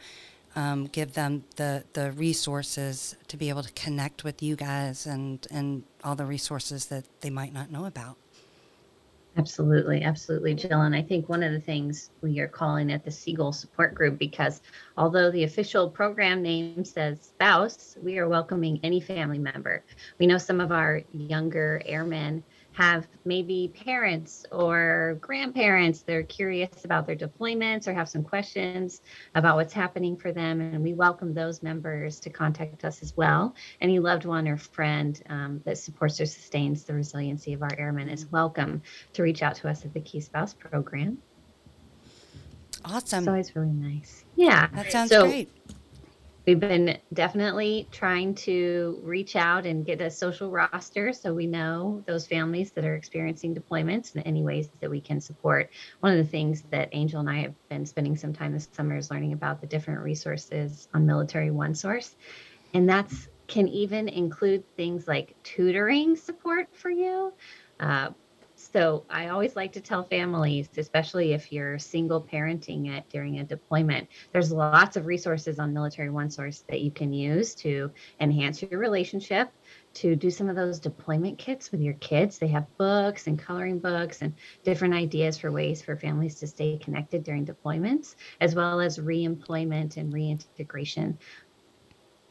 um, 0.55 0.87
give 0.87 1.13
them 1.13 1.43
the, 1.57 1.83
the 1.93 2.11
resources 2.13 3.15
to 3.27 3.37
be 3.37 3.49
able 3.49 3.61
to 3.61 3.71
connect 3.73 4.23
with 4.23 4.41
you 4.41 4.55
guys 4.55 5.05
and, 5.05 5.45
and 5.51 5.83
all 6.03 6.15
the 6.15 6.25
resources 6.25 6.87
that 6.87 7.05
they 7.21 7.29
might 7.29 7.53
not 7.53 7.69
know 7.69 7.85
about. 7.85 8.17
Absolutely, 9.35 10.03
absolutely, 10.03 10.53
Jill. 10.53 10.81
And 10.81 10.95
I 10.95 11.01
think 11.01 11.27
one 11.27 11.41
of 11.41 11.51
the 11.51 11.59
things 11.59 12.11
we 12.21 12.39
are 12.39 12.47
calling 12.47 12.91
it 12.91 13.03
the 13.03 13.09
Seagull 13.11 13.51
Support 13.51 13.95
Group 13.95 14.19
because 14.19 14.61
although 14.95 15.31
the 15.31 15.43
official 15.43 15.89
program 15.89 16.43
name 16.43 16.85
says 16.85 17.21
spouse, 17.21 17.97
we 18.03 18.19
are 18.19 18.27
welcoming 18.29 18.79
any 18.83 18.99
family 18.99 19.39
member. 19.39 19.83
We 20.19 20.27
know 20.27 20.37
some 20.37 20.61
of 20.61 20.71
our 20.71 21.01
younger 21.13 21.81
airmen 21.85 22.43
have 22.73 23.07
maybe 23.23 23.71
parents 23.85 24.45
or 24.51 25.17
grandparents 25.21 26.01
they're 26.01 26.23
curious 26.23 26.85
about 26.85 27.05
their 27.05 27.15
deployments 27.15 27.87
or 27.87 27.93
have 27.93 28.09
some 28.09 28.23
questions 28.23 29.01
about 29.35 29.55
what's 29.55 29.73
happening 29.73 30.17
for 30.17 30.31
them. 30.31 30.59
And 30.59 30.83
we 30.83 30.93
welcome 30.93 31.33
those 31.33 31.61
members 31.61 32.19
to 32.21 32.29
contact 32.29 32.83
us 32.83 33.03
as 33.03 33.15
well. 33.15 33.55
Any 33.79 33.99
loved 33.99 34.25
one 34.25 34.47
or 34.47 34.57
friend 34.57 35.21
um, 35.29 35.61
that 35.65 35.77
supports 35.77 36.19
or 36.19 36.25
sustains 36.25 36.83
the 36.83 36.93
resiliency 36.93 37.53
of 37.53 37.61
our 37.61 37.71
airmen 37.77 38.09
is 38.09 38.25
welcome 38.31 38.81
to 39.13 39.23
reach 39.23 39.43
out 39.43 39.55
to 39.55 39.69
us 39.69 39.85
at 39.85 39.93
the 39.93 40.01
key 40.01 40.19
spouse 40.19 40.53
program. 40.53 41.19
Awesome. 42.85 43.19
It's 43.19 43.27
always 43.27 43.55
really 43.55 43.69
nice. 43.69 44.25
Yeah. 44.35 44.67
That 44.73 44.91
sounds 44.91 45.09
so, 45.09 45.27
great 45.27 45.49
We've 46.45 46.59
been 46.59 46.97
definitely 47.13 47.87
trying 47.91 48.35
to 48.35 48.99
reach 49.01 49.37
out 49.37 49.65
and 49.65 49.85
get 49.85 50.01
a 50.01 50.11
social 50.11 50.51
roster 50.51 51.13
so 51.13 51.33
we 51.33 51.47
know 51.47 52.03
those 52.05 52.27
families 52.27 52.71
that 52.71 52.83
are 52.83 52.95
experiencing 52.95 53.55
deployments 53.55 54.13
and 54.13 54.27
any 54.27 54.43
ways 54.43 54.69
that 54.81 54.89
we 54.89 54.99
can 54.99 55.21
support. 55.21 55.69
One 56.01 56.11
of 56.11 56.17
the 56.17 56.29
things 56.29 56.63
that 56.71 56.89
Angel 56.91 57.21
and 57.21 57.29
I 57.29 57.39
have 57.43 57.55
been 57.69 57.85
spending 57.85 58.17
some 58.17 58.33
time 58.33 58.51
this 58.51 58.67
summer 58.73 58.97
is 58.97 59.09
learning 59.09 59.31
about 59.31 59.61
the 59.61 59.67
different 59.67 60.01
resources 60.01 60.89
on 60.93 61.05
Military 61.05 61.49
One 61.49 61.73
Source. 61.73 62.17
And 62.73 62.89
that's 62.89 63.29
can 63.47 63.67
even 63.67 64.09
include 64.09 64.63
things 64.75 65.07
like 65.07 65.35
tutoring 65.43 66.15
support 66.15 66.67
for 66.73 66.89
you, 66.89 67.33
uh, 67.79 68.09
so 68.73 69.05
I 69.07 69.27
always 69.27 69.55
like 69.55 69.73
to 69.73 69.81
tell 69.81 70.03
families, 70.03 70.67
especially 70.77 71.33
if 71.33 71.51
you're 71.51 71.77
single 71.77 72.21
parenting 72.23 72.89
it 72.89 73.07
during 73.07 73.39
a 73.39 73.43
deployment, 73.43 74.09
there's 74.31 74.51
lots 74.51 74.97
of 74.97 75.05
resources 75.05 75.59
on 75.59 75.73
Military 75.73 76.09
One 76.09 76.31
Source 76.31 76.63
that 76.69 76.81
you 76.81 76.89
can 76.89 77.13
use 77.13 77.53
to 77.55 77.91
enhance 78.19 78.63
your 78.63 78.79
relationship, 78.79 79.51
to 79.93 80.15
do 80.15 80.31
some 80.31 80.49
of 80.49 80.55
those 80.55 80.79
deployment 80.79 81.37
kits 81.37 81.71
with 81.71 81.81
your 81.81 81.93
kids. 81.95 82.39
They 82.39 82.47
have 82.47 82.65
books 82.77 83.27
and 83.27 83.37
coloring 83.37 83.77
books 83.77 84.23
and 84.23 84.33
different 84.63 84.95
ideas 84.95 85.37
for 85.37 85.51
ways 85.51 85.83
for 85.83 85.95
families 85.95 86.39
to 86.39 86.47
stay 86.47 86.79
connected 86.79 87.23
during 87.23 87.45
deployments, 87.45 88.15
as 88.41 88.55
well 88.55 88.81
as 88.81 88.97
reemployment 88.97 89.97
and 89.97 90.11
reintegration 90.11 91.19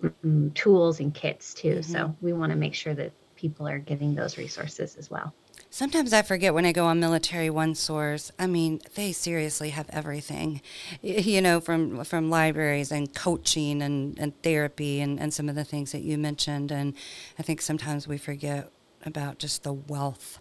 mm, 0.02 0.52
tools 0.54 0.98
and 0.98 1.14
kits 1.14 1.54
too. 1.54 1.76
Mm-hmm. 1.76 1.92
So 1.92 2.16
we 2.20 2.32
want 2.32 2.50
to 2.50 2.56
make 2.56 2.74
sure 2.74 2.94
that 2.94 3.12
people 3.36 3.68
are 3.68 3.78
getting 3.78 4.16
those 4.16 4.38
resources 4.38 4.96
as 4.96 5.08
well. 5.08 5.32
Sometimes 5.74 6.12
I 6.12 6.20
forget 6.20 6.52
when 6.52 6.66
I 6.66 6.72
go 6.72 6.84
on 6.84 7.00
Military 7.00 7.48
One 7.48 7.74
Source. 7.74 8.30
I 8.38 8.46
mean, 8.46 8.82
they 8.94 9.10
seriously 9.10 9.70
have 9.70 9.88
everything, 9.88 10.60
you 11.00 11.40
know, 11.40 11.60
from 11.60 12.04
from 12.04 12.28
libraries 12.28 12.92
and 12.92 13.12
coaching 13.14 13.80
and, 13.80 14.18
and 14.18 14.40
therapy 14.42 15.00
and, 15.00 15.18
and 15.18 15.32
some 15.32 15.48
of 15.48 15.54
the 15.54 15.64
things 15.64 15.92
that 15.92 16.02
you 16.02 16.18
mentioned. 16.18 16.70
And 16.70 16.92
I 17.38 17.42
think 17.42 17.62
sometimes 17.62 18.06
we 18.06 18.18
forget 18.18 18.70
about 19.06 19.38
just 19.38 19.62
the 19.62 19.72
wealth 19.72 20.40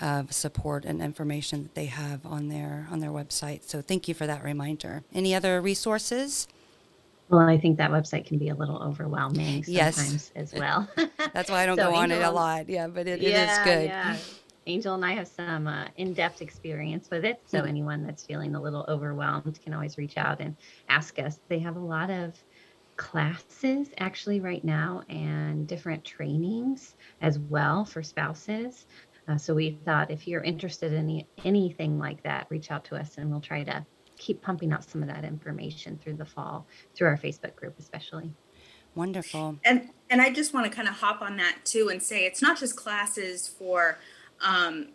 of 0.00 0.32
support 0.32 0.84
and 0.84 1.02
information 1.02 1.64
that 1.64 1.74
they 1.74 1.86
have 1.86 2.24
on 2.24 2.46
their 2.46 2.86
on 2.88 3.00
their 3.00 3.10
website. 3.10 3.64
So 3.64 3.82
thank 3.82 4.06
you 4.06 4.14
for 4.14 4.28
that 4.28 4.44
reminder. 4.44 5.02
Any 5.12 5.34
other 5.34 5.60
resources? 5.60 6.46
Well, 7.30 7.40
I 7.40 7.58
think 7.58 7.78
that 7.78 7.90
website 7.90 8.26
can 8.26 8.38
be 8.38 8.48
a 8.48 8.54
little 8.54 8.80
overwhelming 8.80 9.64
sometimes 9.64 9.66
yes. 9.66 10.30
as 10.36 10.54
well. 10.54 10.88
That's 11.34 11.50
why 11.50 11.64
I 11.64 11.66
don't 11.66 11.76
so 11.78 11.90
go 11.90 11.96
on 11.96 12.12
it 12.12 12.22
a 12.22 12.30
lot. 12.30 12.68
Yeah, 12.68 12.86
but 12.86 13.08
it, 13.08 13.20
yeah, 13.20 13.28
it 13.28 13.50
is 13.50 13.58
good. 13.64 13.84
Yeah. 13.86 14.16
Angel 14.68 14.94
and 14.94 15.04
I 15.04 15.12
have 15.12 15.26
some 15.26 15.66
uh, 15.66 15.86
in 15.96 16.12
depth 16.12 16.42
experience 16.42 17.08
with 17.10 17.24
it. 17.24 17.40
So, 17.46 17.58
mm-hmm. 17.58 17.68
anyone 17.68 18.06
that's 18.06 18.24
feeling 18.24 18.54
a 18.54 18.60
little 18.60 18.84
overwhelmed 18.86 19.58
can 19.62 19.72
always 19.72 19.96
reach 19.98 20.16
out 20.16 20.40
and 20.40 20.54
ask 20.88 21.18
us. 21.18 21.40
They 21.48 21.58
have 21.60 21.76
a 21.76 21.80
lot 21.80 22.10
of 22.10 22.34
classes 22.96 23.88
actually 23.98 24.40
right 24.40 24.64
now 24.64 25.02
and 25.08 25.66
different 25.66 26.04
trainings 26.04 26.96
as 27.20 27.38
well 27.38 27.84
for 27.84 28.02
spouses. 28.02 28.86
Uh, 29.26 29.38
so, 29.38 29.54
we 29.54 29.78
thought 29.84 30.10
if 30.10 30.28
you're 30.28 30.42
interested 30.42 30.92
in 30.92 31.04
any, 31.04 31.26
anything 31.44 31.98
like 31.98 32.22
that, 32.22 32.46
reach 32.50 32.70
out 32.70 32.84
to 32.84 32.96
us 32.96 33.16
and 33.16 33.30
we'll 33.30 33.40
try 33.40 33.64
to 33.64 33.84
keep 34.18 34.42
pumping 34.42 34.72
out 34.72 34.84
some 34.84 35.02
of 35.02 35.08
that 35.08 35.24
information 35.24 35.98
through 36.02 36.14
the 36.14 36.26
fall, 36.26 36.66
through 36.94 37.08
our 37.08 37.16
Facebook 37.16 37.56
group, 37.56 37.74
especially. 37.78 38.32
Wonderful. 38.94 39.58
And 39.64 39.90
and 40.10 40.20
I 40.20 40.30
just 40.30 40.52
want 40.52 40.66
to 40.66 40.72
kind 40.74 40.88
of 40.88 40.94
hop 40.94 41.22
on 41.22 41.36
that 41.36 41.58
too 41.64 41.88
and 41.88 42.02
say 42.02 42.26
it's 42.26 42.42
not 42.42 42.58
just 42.58 42.74
classes 42.74 43.46
for 43.46 43.98
um, 44.40 44.88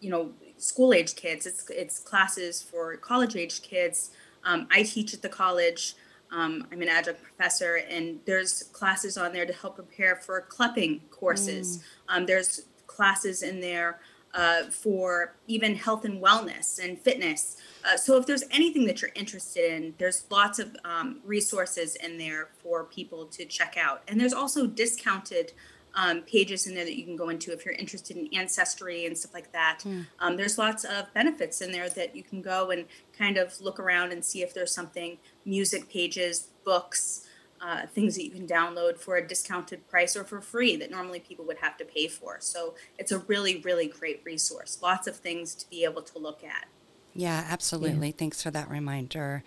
you 0.00 0.10
know, 0.10 0.32
school 0.56 0.92
age 0.92 1.14
kids. 1.16 1.46
It's 1.46 1.68
it's 1.70 1.98
classes 1.98 2.62
for 2.62 2.96
college 2.96 3.36
age 3.36 3.62
kids. 3.62 4.10
Um, 4.44 4.66
I 4.70 4.82
teach 4.82 5.14
at 5.14 5.22
the 5.22 5.28
college. 5.28 5.94
Um, 6.30 6.66
I'm 6.70 6.82
an 6.82 6.88
adjunct 6.88 7.22
professor, 7.22 7.80
and 7.88 8.20
there's 8.26 8.64
classes 8.72 9.16
on 9.16 9.32
there 9.32 9.46
to 9.46 9.52
help 9.52 9.76
prepare 9.76 10.16
for 10.16 10.46
CLEPing 10.48 11.00
courses. 11.10 11.78
Mm. 11.78 12.16
Um, 12.16 12.26
there's 12.26 12.66
classes 12.86 13.42
in 13.42 13.60
there 13.60 14.00
uh, 14.34 14.64
for 14.64 15.36
even 15.46 15.74
health 15.74 16.04
and 16.04 16.22
wellness 16.22 16.82
and 16.82 16.98
fitness. 16.98 17.56
Uh, 17.84 17.96
so 17.96 18.16
if 18.18 18.26
there's 18.26 18.44
anything 18.50 18.84
that 18.86 19.00
you're 19.00 19.10
interested 19.14 19.72
in, 19.72 19.94
there's 19.98 20.26
lots 20.30 20.58
of 20.58 20.76
um, 20.84 21.20
resources 21.24 21.96
in 21.96 22.18
there 22.18 22.48
for 22.62 22.84
people 22.84 23.26
to 23.26 23.44
check 23.46 23.76
out. 23.78 24.02
And 24.06 24.20
there's 24.20 24.34
also 24.34 24.66
discounted 24.66 25.52
um, 25.98 26.22
pages 26.22 26.68
in 26.68 26.76
there 26.76 26.84
that 26.84 26.96
you 26.96 27.04
can 27.04 27.16
go 27.16 27.28
into 27.28 27.52
if 27.52 27.66
you're 27.66 27.74
interested 27.74 28.16
in 28.16 28.28
ancestry 28.32 29.04
and 29.04 29.18
stuff 29.18 29.34
like 29.34 29.52
that. 29.52 29.80
Mm. 29.84 30.06
Um, 30.20 30.36
there's 30.36 30.56
lots 30.56 30.84
of 30.84 31.12
benefits 31.12 31.60
in 31.60 31.72
there 31.72 31.88
that 31.90 32.14
you 32.14 32.22
can 32.22 32.40
go 32.40 32.70
and 32.70 32.84
kind 33.18 33.36
of 33.36 33.60
look 33.60 33.80
around 33.80 34.12
and 34.12 34.24
see 34.24 34.42
if 34.42 34.54
there's 34.54 34.72
something 34.72 35.18
music 35.44 35.90
pages, 35.90 36.50
books, 36.64 37.26
uh, 37.60 37.86
things 37.86 38.14
that 38.14 38.24
you 38.24 38.30
can 38.30 38.46
download 38.46 38.96
for 38.96 39.16
a 39.16 39.26
discounted 39.26 39.88
price 39.88 40.16
or 40.16 40.22
for 40.22 40.40
free 40.40 40.76
that 40.76 40.92
normally 40.92 41.18
people 41.18 41.44
would 41.44 41.58
have 41.58 41.76
to 41.78 41.84
pay 41.84 42.06
for. 42.06 42.36
So 42.38 42.74
it's 42.96 43.10
a 43.10 43.18
really, 43.18 43.60
really 43.62 43.88
great 43.88 44.22
resource. 44.24 44.78
Lots 44.80 45.08
of 45.08 45.16
things 45.16 45.56
to 45.56 45.68
be 45.68 45.82
able 45.82 46.02
to 46.02 46.18
look 46.20 46.44
at. 46.44 46.66
Yeah, 47.12 47.44
absolutely. 47.48 48.08
Yeah. 48.08 48.14
Thanks 48.16 48.40
for 48.40 48.52
that 48.52 48.70
reminder. 48.70 49.42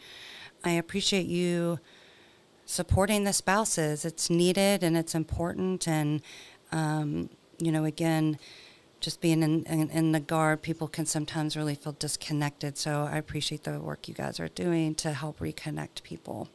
I 0.66 0.72
appreciate 0.72 1.28
you 1.28 1.80
supporting 2.72 3.26
the 3.26 3.34
spouses. 3.34 4.06
It's 4.06 4.30
needed 4.30 4.84
and 4.84 4.96
it's 4.96 5.14
important. 5.14 5.88
And, 5.88 6.22
um, 6.72 7.30
you 7.60 7.72
know, 7.72 7.86
again, 7.86 8.40
just 9.02 9.20
being 9.20 9.44
in, 9.44 9.64
in, 9.66 9.90
in, 9.90 10.12
the 10.12 10.20
guard, 10.20 10.62
people 10.62 10.88
can 10.88 11.06
sometimes 11.06 11.58
really 11.58 11.76
feel 11.76 11.94
disconnected. 11.94 12.78
So 12.78 13.10
I 13.12 13.18
appreciate 13.18 13.64
the 13.64 13.80
work 13.80 14.08
you 14.08 14.14
guys 14.14 14.40
are 14.40 14.48
doing 14.48 14.96
to 14.96 15.12
help 15.12 15.40
reconnect 15.40 16.04
people. 16.04 16.50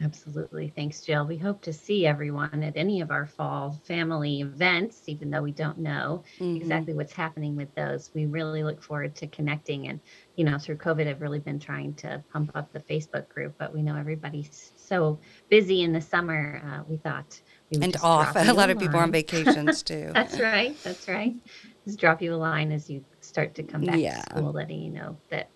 Absolutely. 0.00 0.72
Thanks, 0.76 1.00
Jill. 1.00 1.26
We 1.26 1.36
hope 1.36 1.60
to 1.62 1.72
see 1.72 2.06
everyone 2.06 2.62
at 2.62 2.76
any 2.76 3.00
of 3.00 3.10
our 3.10 3.26
fall 3.26 3.80
family 3.84 4.40
events, 4.42 5.02
even 5.08 5.28
though 5.28 5.42
we 5.42 5.50
don't 5.50 5.78
know 5.78 6.22
mm-hmm. 6.38 6.56
exactly 6.56 6.94
what's 6.94 7.12
happening 7.12 7.56
with 7.56 7.74
those. 7.74 8.12
We 8.14 8.26
really 8.26 8.62
look 8.62 8.80
forward 8.80 9.16
to 9.16 9.26
connecting. 9.26 9.88
And, 9.88 9.98
you 10.36 10.44
know, 10.44 10.56
through 10.56 10.76
COVID, 10.76 11.08
I've 11.08 11.20
really 11.20 11.40
been 11.40 11.58
trying 11.58 11.94
to 11.94 12.22
pump 12.32 12.52
up 12.54 12.72
the 12.72 12.78
Facebook 12.78 13.28
group, 13.28 13.56
but 13.58 13.74
we 13.74 13.82
know 13.82 13.96
everybody's 13.96 14.72
so 14.76 15.18
busy 15.48 15.82
in 15.82 15.92
the 15.92 16.00
summer. 16.00 16.62
Uh, 16.64 16.84
we 16.88 16.96
thought 16.98 17.40
we 17.72 17.82
and 17.82 17.96
off. 18.00 18.36
A 18.36 18.52
lot 18.52 18.70
of 18.70 18.78
people 18.78 19.00
are 19.00 19.02
on 19.02 19.10
vacations 19.10 19.82
too. 19.82 20.12
that's 20.14 20.38
right. 20.38 20.76
That's 20.84 21.08
right. 21.08 21.34
Just 21.84 21.98
drop 21.98 22.22
you 22.22 22.34
a 22.34 22.36
line 22.36 22.70
as 22.70 22.88
you 22.88 23.04
start 23.20 23.56
to 23.56 23.64
come 23.64 23.84
back 23.84 23.98
yeah. 23.98 24.22
to 24.22 24.36
school, 24.36 24.52
letting 24.52 24.80
you 24.80 24.90
know 24.90 25.16
that 25.30 25.50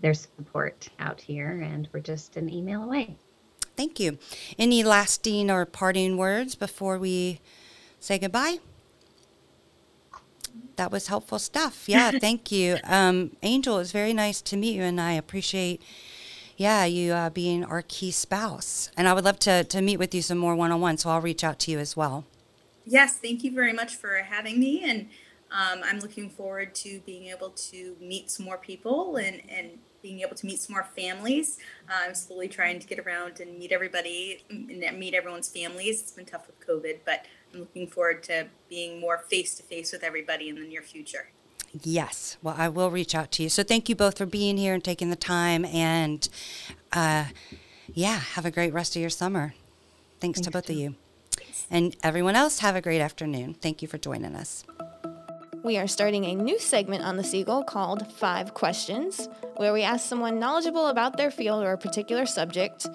there's 0.00 0.28
support 0.36 0.88
out 0.98 1.20
here 1.20 1.60
and 1.60 1.88
we're 1.92 2.00
just 2.00 2.36
an 2.36 2.52
email 2.52 2.82
away. 2.82 3.16
Thank 3.76 3.98
you. 3.98 4.18
Any 4.58 4.82
lasting 4.82 5.50
or 5.50 5.64
parting 5.66 6.16
words 6.16 6.54
before 6.54 6.98
we 6.98 7.40
say 8.00 8.18
goodbye? 8.18 8.58
That 10.76 10.90
was 10.90 11.08
helpful 11.08 11.38
stuff. 11.38 11.88
Yeah, 11.88 12.10
thank 12.20 12.52
you. 12.52 12.78
Um, 12.84 13.36
Angel, 13.42 13.78
it's 13.78 13.92
very 13.92 14.12
nice 14.12 14.40
to 14.42 14.56
meet 14.56 14.76
you, 14.76 14.82
and 14.82 15.00
I 15.00 15.12
appreciate 15.12 15.82
yeah, 16.56 16.84
you 16.84 17.12
uh, 17.12 17.30
being 17.30 17.64
our 17.64 17.82
key 17.82 18.10
spouse. 18.10 18.90
And 18.96 19.08
I 19.08 19.12
would 19.12 19.24
love 19.24 19.38
to, 19.40 19.64
to 19.64 19.82
meet 19.82 19.98
with 19.98 20.14
you 20.14 20.22
some 20.22 20.38
more 20.38 20.54
one 20.54 20.70
on 20.70 20.80
one, 20.80 20.98
so 20.98 21.10
I'll 21.10 21.20
reach 21.20 21.42
out 21.42 21.58
to 21.60 21.70
you 21.70 21.78
as 21.78 21.96
well. 21.96 22.24
Yes, 22.86 23.16
thank 23.16 23.42
you 23.42 23.52
very 23.52 23.72
much 23.72 23.96
for 23.96 24.16
having 24.18 24.60
me. 24.60 24.82
And 24.84 25.08
um, 25.54 25.80
I'm 25.84 26.00
looking 26.00 26.28
forward 26.28 26.74
to 26.76 27.00
being 27.06 27.26
able 27.26 27.50
to 27.50 27.96
meet 28.00 28.30
some 28.30 28.44
more 28.44 28.58
people 28.58 29.16
and, 29.16 29.40
and 29.48 29.78
being 30.02 30.20
able 30.20 30.34
to 30.34 30.46
meet 30.46 30.58
some 30.58 30.74
more 30.74 30.82
families. 30.96 31.58
Uh, 31.88 32.08
I'm 32.08 32.14
slowly 32.14 32.48
trying 32.48 32.80
to 32.80 32.86
get 32.86 32.98
around 32.98 33.38
and 33.38 33.56
meet 33.56 33.70
everybody 33.70 34.44
and 34.50 34.98
meet 34.98 35.14
everyone's 35.14 35.48
families. 35.48 36.02
It's 36.02 36.10
been 36.10 36.26
tough 36.26 36.48
with 36.48 36.60
COVID, 36.66 36.98
but 37.06 37.24
I'm 37.54 37.60
looking 37.60 37.86
forward 37.86 38.24
to 38.24 38.48
being 38.68 39.00
more 39.00 39.18
face 39.18 39.54
to 39.54 39.62
face 39.62 39.92
with 39.92 40.02
everybody 40.02 40.48
in 40.48 40.56
the 40.56 40.66
near 40.66 40.82
future. 40.82 41.30
Yes. 41.82 42.36
Well, 42.42 42.56
I 42.58 42.68
will 42.68 42.90
reach 42.90 43.14
out 43.14 43.30
to 43.32 43.44
you. 43.44 43.48
So 43.48 43.62
thank 43.62 43.88
you 43.88 43.94
both 43.94 44.18
for 44.18 44.26
being 44.26 44.56
here 44.56 44.74
and 44.74 44.82
taking 44.82 45.10
the 45.10 45.16
time. 45.16 45.64
And 45.64 46.28
uh, 46.92 47.26
yeah, 47.92 48.18
have 48.18 48.44
a 48.44 48.50
great 48.50 48.72
rest 48.72 48.96
of 48.96 49.00
your 49.00 49.10
summer. 49.10 49.54
Thanks, 50.20 50.38
Thanks 50.38 50.40
to 50.42 50.50
both 50.50 50.66
too. 50.66 50.72
of 50.72 50.78
you. 50.78 50.94
And 51.70 51.96
everyone 52.02 52.34
else, 52.34 52.58
have 52.58 52.76
a 52.76 52.80
great 52.80 53.00
afternoon. 53.00 53.54
Thank 53.54 53.82
you 53.82 53.88
for 53.88 53.98
joining 53.98 54.34
us. 54.34 54.64
We 55.64 55.78
are 55.78 55.86
starting 55.86 56.26
a 56.26 56.34
new 56.34 56.58
segment 56.58 57.04
on 57.04 57.16
the 57.16 57.24
Seagull 57.24 57.64
called 57.64 58.12
Five 58.12 58.52
Questions, 58.52 59.30
where 59.56 59.72
we 59.72 59.80
ask 59.80 60.06
someone 60.06 60.38
knowledgeable 60.38 60.88
about 60.88 61.16
their 61.16 61.30
field 61.30 61.64
or 61.64 61.72
a 61.72 61.78
particular 61.78 62.26
subject. 62.26 62.86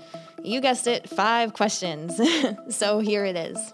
You 0.43 0.61
guessed 0.61 0.85
it, 0.85 1.09
five 1.09 1.53
questions. 1.53 2.21
so 2.69 2.99
here 2.99 3.25
it 3.25 3.35
is. 3.35 3.73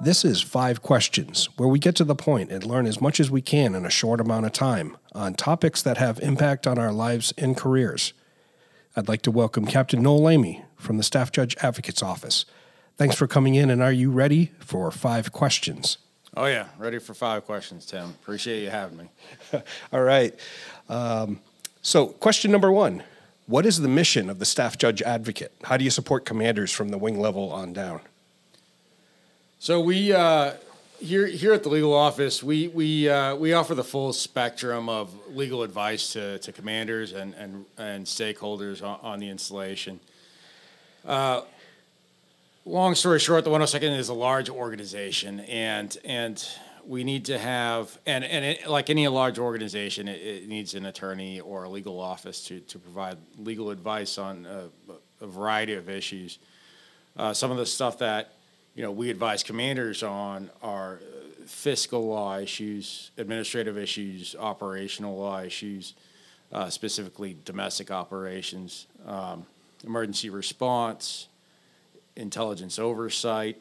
This 0.00 0.24
is 0.24 0.42
Five 0.42 0.82
Questions, 0.82 1.48
where 1.56 1.68
we 1.68 1.78
get 1.78 1.94
to 1.96 2.04
the 2.04 2.16
point 2.16 2.50
and 2.50 2.66
learn 2.66 2.84
as 2.84 3.00
much 3.00 3.20
as 3.20 3.30
we 3.30 3.42
can 3.42 3.76
in 3.76 3.86
a 3.86 3.90
short 3.90 4.20
amount 4.20 4.46
of 4.46 4.52
time 4.52 4.96
on 5.12 5.34
topics 5.34 5.82
that 5.82 5.98
have 5.98 6.18
impact 6.18 6.66
on 6.66 6.80
our 6.80 6.92
lives 6.92 7.32
and 7.38 7.56
careers. 7.56 8.12
I'd 8.96 9.06
like 9.06 9.22
to 9.22 9.30
welcome 9.30 9.66
Captain 9.66 10.02
Noel 10.02 10.24
Lamy 10.24 10.64
from 10.74 10.96
the 10.96 11.04
Staff 11.04 11.30
Judge 11.30 11.56
Advocate's 11.62 12.02
Office. 12.02 12.44
Thanks 12.96 13.14
for 13.14 13.28
coming 13.28 13.54
in, 13.54 13.70
and 13.70 13.80
are 13.80 13.92
you 13.92 14.10
ready 14.10 14.50
for 14.58 14.90
five 14.90 15.30
questions? 15.30 15.98
Oh, 16.36 16.44
yeah. 16.44 16.68
Ready 16.78 16.98
for 16.98 17.14
five 17.14 17.46
questions, 17.46 17.86
Tim. 17.86 18.10
Appreciate 18.10 18.62
you 18.62 18.68
having 18.68 18.98
me. 18.98 19.08
All 19.92 20.02
right. 20.02 20.38
Um, 20.86 21.40
so, 21.80 22.08
question 22.08 22.52
number 22.52 22.70
one 22.70 23.02
What 23.46 23.64
is 23.64 23.80
the 23.80 23.88
mission 23.88 24.28
of 24.28 24.38
the 24.38 24.44
Staff 24.44 24.76
Judge 24.76 25.00
Advocate? 25.00 25.52
How 25.64 25.78
do 25.78 25.84
you 25.84 25.90
support 25.90 26.26
commanders 26.26 26.70
from 26.70 26.90
the 26.90 26.98
wing 26.98 27.18
level 27.18 27.50
on 27.50 27.72
down? 27.72 28.00
So, 29.58 29.80
we. 29.80 30.12
Uh, 30.12 30.52
here, 30.98 31.26
here 31.26 31.52
at 31.52 31.62
the 31.62 31.68
legal 31.68 31.92
office, 31.92 32.42
we 32.42 32.68
we 32.68 33.08
uh, 33.08 33.34
we 33.36 33.52
offer 33.52 33.74
the 33.74 33.84
full 33.84 34.14
spectrum 34.14 34.88
of 34.88 35.14
legal 35.28 35.62
advice 35.62 36.14
to, 36.14 36.38
to 36.38 36.52
commanders 36.52 37.12
and, 37.12 37.34
and, 37.34 37.66
and 37.76 38.06
stakeholders 38.06 38.82
on, 38.82 38.98
on 39.02 39.20
the 39.20 39.28
installation. 39.28 40.00
Uh, 41.04 41.42
long 42.66 42.94
story 42.96 43.20
short, 43.20 43.44
the 43.44 43.50
102nd 43.50 43.96
is 43.96 44.08
a 44.08 44.14
large 44.14 44.50
organization, 44.50 45.40
and 45.40 45.96
and 46.04 46.46
we 46.84 47.02
need 47.04 47.24
to 47.26 47.38
have 47.38 47.98
and 48.04 48.24
and 48.24 48.44
it, 48.44 48.66
like 48.66 48.90
any 48.90 49.08
large 49.08 49.38
organization, 49.38 50.08
it, 50.08 50.20
it, 50.20 50.48
needs 50.48 50.74
an 50.74 50.86
attorney 50.86 51.40
or 51.40 51.64
a 51.64 51.68
legal 51.68 51.98
office 52.00 52.44
to 52.46 52.60
to 52.60 52.78
provide 52.78 53.16
legal 53.38 53.70
advice 53.70 54.18
on 54.18 54.46
a, 54.46 55.24
a 55.24 55.26
variety 55.26 55.74
of 55.74 55.88
issues. 55.88 56.38
Uh, 57.16 57.32
some 57.32 57.50
of 57.50 57.56
the 57.56 57.66
stuff 57.66 57.98
that 57.98 58.34
you 58.74 58.82
know 58.82 58.90
we 58.90 59.10
advise 59.10 59.42
commanders 59.42 60.02
on 60.02 60.50
are 60.62 61.00
fiscal 61.46 62.06
law 62.08 62.36
issues, 62.36 63.12
administrative 63.16 63.78
issues, 63.78 64.34
operational 64.38 65.16
law 65.16 65.40
issues, 65.40 65.94
uh, 66.52 66.68
specifically 66.68 67.36
domestic 67.44 67.92
operations, 67.92 68.86
um, 69.06 69.46
emergency 69.84 70.28
response 70.28 71.28
intelligence 72.16 72.78
oversight. 72.78 73.58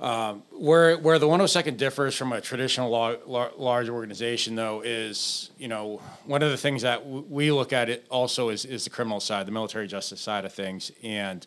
Um, 0.00 0.42
where 0.50 0.96
where 0.98 1.18
the 1.20 1.28
102nd 1.28 1.76
differs 1.76 2.16
from 2.16 2.32
a 2.32 2.40
traditional 2.40 2.90
law, 2.90 3.14
large 3.56 3.88
organization, 3.88 4.56
though, 4.56 4.80
is 4.84 5.50
you 5.58 5.68
know 5.68 6.00
one 6.24 6.42
of 6.42 6.50
the 6.50 6.56
things 6.56 6.82
that 6.82 7.04
w- 7.04 7.24
we 7.28 7.52
look 7.52 7.72
at 7.72 7.88
it 7.88 8.04
also 8.10 8.48
is 8.48 8.64
is 8.64 8.84
the 8.84 8.90
criminal 8.90 9.20
side, 9.20 9.46
the 9.46 9.52
military 9.52 9.86
justice 9.86 10.20
side 10.20 10.44
of 10.44 10.52
things, 10.52 10.90
and 11.04 11.46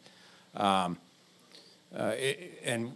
um, 0.56 0.98
uh, 1.94 2.14
it, 2.18 2.62
and 2.64 2.94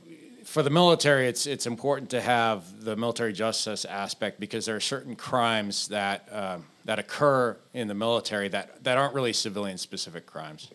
for 0.49 0.63
the 0.63 0.69
military, 0.69 1.27
it's 1.27 1.45
it's 1.45 1.67
important 1.67 2.10
to 2.12 2.21
have 2.21 2.84
the 2.84 2.95
military 2.95 3.34
justice 3.34 3.86
aspect 3.86 4.39
because 4.39 4.65
there 4.65 4.75
are 4.75 4.82
certain 4.82 5.15
crimes 5.15 5.89
that 5.89 6.27
uh, 6.32 6.58
that 6.86 6.99
occur 6.99 7.55
in 7.73 7.88
the 7.88 7.93
military 7.93 8.47
that 8.47 8.84
that 8.84 8.97
aren't 8.97 9.13
really 9.13 9.34
civilian 9.34 9.77
specific 9.77 10.25
crimes. 10.25 10.69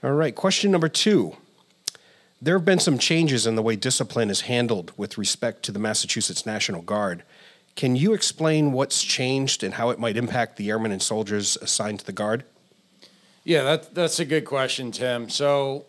All 0.00 0.12
right, 0.12 0.32
question 0.32 0.70
number 0.70 0.88
two. 0.88 1.36
There 2.40 2.56
have 2.56 2.64
been 2.64 2.78
some 2.78 2.98
changes 2.98 3.48
in 3.48 3.56
the 3.56 3.62
way 3.62 3.74
discipline 3.74 4.30
is 4.30 4.42
handled 4.42 4.92
with 4.96 5.18
respect 5.18 5.64
to 5.64 5.72
the 5.72 5.80
Massachusetts 5.80 6.46
National 6.46 6.82
Guard. 6.82 7.24
Can 7.74 7.96
you 7.96 8.12
explain 8.12 8.70
what's 8.70 9.02
changed 9.02 9.64
and 9.64 9.74
how 9.74 9.90
it 9.90 9.98
might 9.98 10.16
impact 10.16 10.56
the 10.56 10.70
airmen 10.70 10.92
and 10.92 11.02
soldiers 11.02 11.56
assigned 11.56 11.98
to 11.98 12.06
the 12.06 12.12
Guard? 12.12 12.44
Yeah, 13.42 13.64
that, 13.64 13.92
that's 13.92 14.20
a 14.20 14.24
good 14.24 14.44
question, 14.44 14.92
Tim. 14.92 15.28
So, 15.28 15.86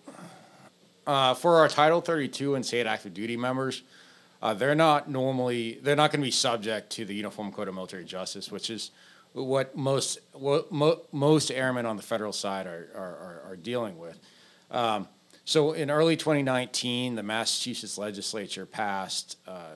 uh, 1.06 1.36
for 1.36 1.58
our 1.58 1.68
Title 1.68 2.02
32 2.02 2.56
and 2.56 2.66
state 2.66 2.88
active 2.88 3.14
duty 3.14 3.38
members, 3.38 3.84
uh, 4.42 4.56
they're 4.56 4.74
not 4.74 5.08
normally 5.08 5.80
they're 5.84 5.96
not 5.96 6.12
going 6.12 6.22
to 6.22 6.26
be 6.26 6.32
subject 6.32 6.90
to 6.94 7.06
the 7.06 7.14
Uniform 7.14 7.52
Code 7.52 7.68
of 7.68 7.76
Military 7.76 8.06
Justice, 8.06 8.52
which 8.52 8.72
is 8.72 8.90
what 9.34 9.76
most 9.76 10.20
what 10.34 10.72
mo- 10.72 11.02
most 11.12 11.52
airmen 11.52 11.86
on 11.86 11.98
the 11.98 12.04
federal 12.04 12.34
side 12.34 12.66
are 12.68 12.90
are, 12.96 13.42
are, 13.50 13.56
dealing 13.56 13.98
with. 13.98 14.18
Um, 14.72 15.08
so 15.46 15.74
in 15.74 15.90
early 15.90 16.16
2019, 16.16 17.16
the 17.16 17.24
Massachusetts 17.24 17.98
legislature 17.98 18.66
passed 18.66 19.38
uh, 19.48 19.74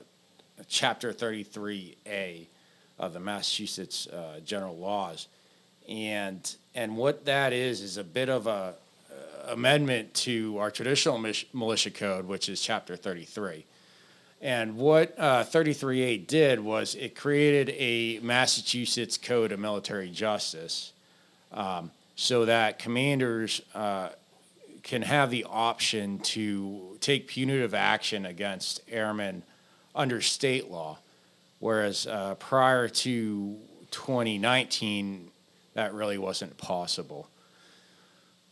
Chapter 0.68 1.12
33A 1.12 2.46
of 3.00 3.14
the 3.14 3.20
Massachusetts 3.20 4.08
uh, 4.08 4.40
general 4.46 4.78
laws, 4.78 5.28
and 5.90 6.56
and 6.76 6.96
what 6.96 7.26
that 7.26 7.54
is 7.54 7.82
is 7.82 7.98
a 7.98 8.04
bit 8.04 8.30
of 8.30 8.48
a 8.48 8.50
uh, 8.50 8.74
amendment 9.52 10.14
to 10.14 10.58
our 10.58 10.72
traditional 10.72 11.24
militia 11.54 11.92
code, 11.92 12.26
which 12.28 12.50
is 12.50 12.62
Chapter 12.62 12.96
33. 12.96 13.66
And 14.44 14.76
what 14.76 15.16
uh, 15.18 15.46
33A 15.46 16.28
did 16.28 16.60
was 16.60 16.96
it 16.96 17.16
created 17.16 17.74
a 17.78 18.20
Massachusetts 18.22 19.18
Code 19.18 19.54
of 19.54 19.60
Military 19.60 20.10
Justice 20.10 20.92
um, 21.54 21.92
so 22.18 22.44
that 22.44 22.78
commanders 22.78 23.62
uh, 23.74 24.10
can 24.84 25.02
have 25.02 25.32
the 25.32 25.46
option 25.46 26.20
to 26.20 26.98
take 27.00 27.30
punitive 27.30 27.74
action 27.74 28.26
against 28.26 28.82
airmen 28.90 29.44
under 29.96 30.20
state 30.20 30.70
law. 30.70 30.98
Whereas 31.60 32.06
uh, 32.06 32.36
prior 32.36 32.90
to 32.90 33.58
2019, 33.92 35.32
that 35.74 35.94
really 35.94 36.18
wasn't 36.18 36.58
possible. 36.58 37.30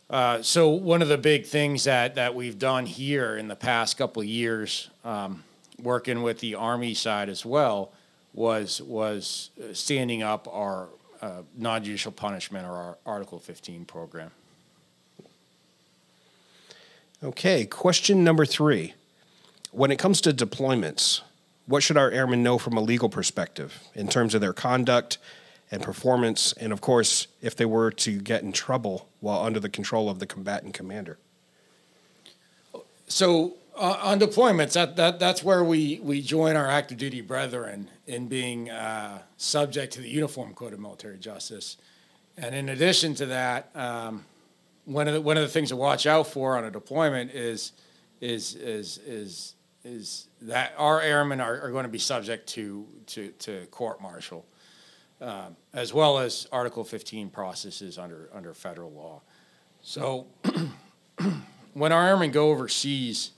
Uh, 0.08 0.40
so 0.40 0.70
one 0.70 1.02
of 1.02 1.08
the 1.08 1.18
big 1.18 1.44
things 1.44 1.84
that, 1.84 2.14
that 2.14 2.34
we've 2.34 2.58
done 2.58 2.86
here 2.86 3.36
in 3.36 3.48
the 3.48 3.56
past 3.56 3.98
couple 3.98 4.22
of 4.22 4.28
years 4.28 4.88
um, 5.04 5.44
working 5.80 6.22
with 6.22 6.40
the 6.40 6.54
Army 6.54 6.94
side 6.94 7.28
as 7.28 7.44
well 7.44 7.92
was 8.34 8.80
was 8.82 9.50
standing 9.72 10.22
up 10.22 10.48
our 10.48 10.88
uh, 11.20 11.42
non-judicial 11.56 12.12
punishment 12.12 12.66
or 12.66 12.72
our 12.72 12.98
Article 13.06 13.38
15 13.38 13.84
program. 13.84 14.30
Okay, 17.22 17.64
question 17.64 18.24
number 18.24 18.44
three. 18.44 18.94
When 19.70 19.90
it 19.90 19.98
comes 19.98 20.20
to 20.22 20.32
deployments, 20.32 21.20
what 21.66 21.82
should 21.82 21.96
our 21.96 22.10
airmen 22.10 22.42
know 22.42 22.58
from 22.58 22.76
a 22.76 22.80
legal 22.80 23.08
perspective 23.08 23.80
in 23.94 24.08
terms 24.08 24.34
of 24.34 24.40
their 24.40 24.52
conduct 24.52 25.18
and 25.70 25.82
performance, 25.82 26.52
and 26.54 26.72
of 26.72 26.80
course, 26.80 27.28
if 27.40 27.56
they 27.56 27.64
were 27.64 27.90
to 27.90 28.20
get 28.20 28.42
in 28.42 28.52
trouble 28.52 29.08
while 29.20 29.42
under 29.42 29.60
the 29.60 29.70
control 29.70 30.10
of 30.10 30.18
the 30.18 30.26
combatant 30.26 30.74
commander? 30.74 31.16
So, 33.06 33.54
uh, 33.74 33.98
on 34.02 34.20
deployments, 34.20 34.74
that, 34.74 34.96
that 34.96 35.18
that's 35.18 35.42
where 35.42 35.64
we, 35.64 35.98
we 36.02 36.20
join 36.20 36.56
our 36.56 36.68
active 36.68 36.98
duty 36.98 37.20
brethren 37.20 37.88
in 38.06 38.28
being 38.28 38.70
uh, 38.70 39.20
subject 39.36 39.94
to 39.94 40.00
the 40.00 40.08
Uniform 40.08 40.54
Code 40.54 40.72
of 40.72 40.80
Military 40.80 41.18
Justice. 41.18 41.78
And 42.36 42.54
in 42.54 42.68
addition 42.68 43.14
to 43.16 43.26
that, 43.26 43.70
um, 43.74 44.24
one 44.84 45.06
of 45.06 45.14
the 45.14 45.20
one 45.20 45.36
of 45.36 45.42
the 45.42 45.48
things 45.48 45.68
to 45.68 45.76
watch 45.76 46.06
out 46.06 46.26
for 46.26 46.56
on 46.56 46.64
a 46.64 46.70
deployment 46.70 47.30
is 47.32 47.72
is 48.20 48.54
is 48.56 48.98
is 49.06 49.54
is 49.84 50.28
that 50.42 50.72
our 50.76 51.00
airmen 51.00 51.40
are, 51.40 51.60
are 51.60 51.70
going 51.70 51.84
to 51.84 51.90
be 51.90 51.98
subject 51.98 52.48
to 52.48 52.86
to, 53.06 53.28
to 53.32 53.66
court 53.66 54.00
martial, 54.00 54.44
uh, 55.20 55.48
as 55.72 55.92
well 55.92 56.18
as 56.18 56.46
Article 56.52 56.84
15 56.84 57.30
processes 57.30 57.98
under 57.98 58.28
under 58.32 58.54
federal 58.54 58.90
law. 58.90 59.20
So, 59.82 60.26
when 61.74 61.92
our 61.92 62.08
airmen 62.08 62.30
go 62.30 62.50
overseas 62.50 63.32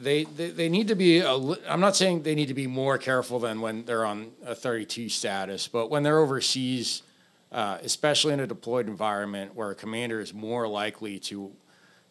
they, 0.00 0.24
they, 0.24 0.68
need 0.68 0.88
to 0.88 0.94
be, 0.94 1.24
I'm 1.24 1.80
not 1.80 1.96
saying 1.96 2.22
they 2.22 2.34
need 2.34 2.48
to 2.48 2.54
be 2.54 2.66
more 2.66 2.98
careful 2.98 3.38
than 3.38 3.60
when 3.60 3.84
they're 3.84 4.04
on 4.04 4.32
a 4.44 4.54
32 4.54 5.08
status, 5.08 5.68
but 5.68 5.90
when 5.90 6.02
they're 6.02 6.18
overseas, 6.18 7.02
uh, 7.50 7.78
especially 7.82 8.32
in 8.32 8.40
a 8.40 8.46
deployed 8.46 8.86
environment 8.88 9.54
where 9.54 9.70
a 9.70 9.74
commander 9.74 10.20
is 10.20 10.32
more 10.34 10.68
likely 10.68 11.18
to 11.18 11.52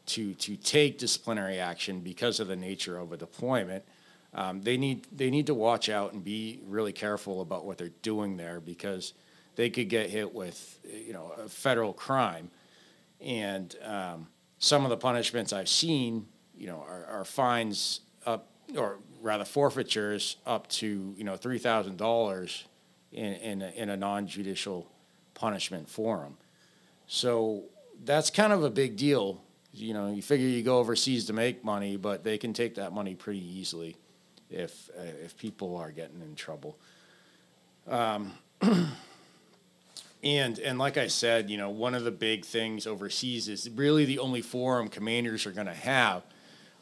to 0.08 0.34
to 0.36 0.56
take 0.56 0.97
disciplinary 0.97 1.60
action 1.60 2.00
because 2.00 2.39
of 2.39 2.47
the 2.47 2.56
nature 2.56 2.97
of 2.97 3.12
a 3.12 3.17
deployment. 3.17 3.84
Um, 4.34 4.62
they 4.62 4.78
need 4.78 5.06
they 5.12 5.30
need 5.30 5.47
to 5.47 5.54
watch 5.54 5.89
out 5.89 6.13
and 6.13 6.23
be 6.23 6.62
really 6.65 6.93
careful 6.93 7.41
about 7.41 7.65
what 7.65 7.78
they're 7.78 7.89
doing 8.02 8.38
there 8.38 8.60
because 8.60 9.13
they 9.56 9.69
could 9.69 9.89
get 9.89 10.10
hit 10.10 10.34
with 10.34 10.80
you 10.84 11.13
know 11.13 11.34
a 11.38 11.50
federal 11.50 11.93
crime, 11.93 12.50
and 13.19 13.76
um, 13.84 14.28
some 14.60 14.84
of 14.84 14.89
the 14.89 14.97
punishments 14.97 15.54
I've 15.54 15.69
seen 15.69 16.26
you 16.57 16.67
know 16.67 16.83
our, 16.87 17.05
are 17.05 17.25
fines 17.25 18.01
up 18.25 18.47
or 18.75 18.97
rather 19.21 19.45
forfeitures 19.45 20.37
up 20.45 20.67
to 20.67 21.13
you 21.17 21.23
know 21.23 21.35
three 21.35 21.59
thousand 21.59 21.97
dollars 21.97 22.65
in 23.11 23.33
in 23.33 23.61
a, 23.61 23.69
in 23.69 23.89
a 23.89 23.97
non-judicial 23.97 24.87
punishment 25.33 25.89
forum. 25.89 26.37
So 27.07 27.63
that's 28.03 28.29
kind 28.29 28.51
of 28.51 28.63
a 28.63 28.69
big 28.69 28.97
deal. 28.97 29.41
You 29.73 29.93
know, 29.93 30.11
you 30.11 30.21
figure 30.21 30.47
you 30.47 30.63
go 30.63 30.79
overseas 30.79 31.25
to 31.25 31.33
make 31.33 31.63
money, 31.63 31.97
but 31.97 32.23
they 32.23 32.37
can 32.37 32.53
take 32.53 32.75
that 32.75 32.93
money 32.93 33.15
pretty 33.15 33.45
easily 33.45 33.95
if 34.49 34.89
uh, 34.97 35.03
if 35.23 35.37
people 35.37 35.77
are 35.77 35.91
getting 35.91 36.21
in 36.21 36.35
trouble. 36.35 36.77
Um, 37.87 38.33
and 40.23 40.59
and 40.59 40.79
like 40.79 40.97
I 40.97 41.07
said, 41.07 41.49
you 41.49 41.57
know, 41.57 41.69
one 41.69 41.93
of 41.93 42.03
the 42.03 42.11
big 42.11 42.43
things 42.43 42.87
overseas 42.87 43.47
is 43.47 43.69
really 43.69 44.05
the 44.05 44.19
only 44.19 44.41
forum 44.41 44.89
commanders 44.89 45.45
are 45.45 45.51
going 45.51 45.67
to 45.67 45.73
have 45.73 46.23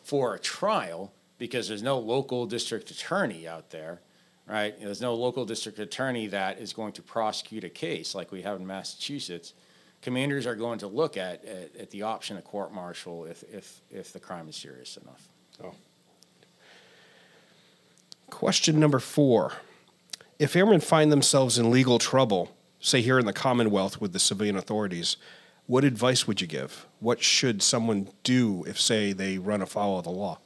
for 0.06 0.36
a 0.36 0.39
trial 0.39 1.12
because 1.39 1.68
there's 1.68 1.84
no 1.84 1.98
local 1.98 2.46
district 2.46 2.91
attorney 2.91 3.48
out 3.48 3.72
there, 3.72 4.02
right? 4.48 4.80
There's 4.80 5.02
no 5.02 5.15
local 5.15 5.46
district 5.46 5.80
attorney 5.80 6.28
that 6.28 6.60
is 6.60 6.74
going 6.74 6.94
to 6.94 7.02
prosecute 7.02 7.63
a 7.63 7.70
case 7.70 8.13
like 8.13 8.32
we 8.32 8.44
have 8.44 8.60
in 8.60 8.68
Massachusetts. 8.68 9.54
Commanders 10.04 10.46
are 10.46 10.56
going 10.56 10.78
to 10.80 10.88
look 10.88 11.18
at, 11.18 11.44
at, 11.44 11.76
at 11.76 11.89
the 11.89 12.04
option 12.04 12.38
of 12.38 12.44
court 12.44 12.72
martial 12.72 13.26
if, 13.26 13.44
if, 13.52 13.82
if 13.89 14.13
the 14.13 14.20
crime 14.20 14.48
is 14.48 14.56
serious 14.56 14.96
enough. 14.98 15.28
Oh. 15.63 15.74
Question 18.30 18.80
number 18.80 19.00
four. 19.00 19.54
If 20.38 20.56
airmen 20.56 20.82
find 20.82 21.12
themselves 21.12 21.58
in 21.58 21.72
legal 21.72 21.98
trouble, 21.98 22.56
say 22.80 23.02
here 23.02 23.18
in 23.18 23.26
the 23.26 23.34
Commonwealth 23.34 24.00
with 24.00 24.13
the 24.13 24.20
civilian 24.20 24.56
authorities, 24.56 25.18
what 25.67 25.84
advice 25.84 26.28
would 26.28 26.41
you 26.41 26.47
give? 26.47 26.86
What 26.99 27.21
should 27.21 27.62
someone 27.62 28.10
do 28.23 28.63
if, 28.65 28.80
say, 28.80 29.13
they 29.13 29.38
run 29.38 29.62
afoul 29.62 29.97
of 29.97 30.04
the 30.04 30.12
law? 30.12 30.39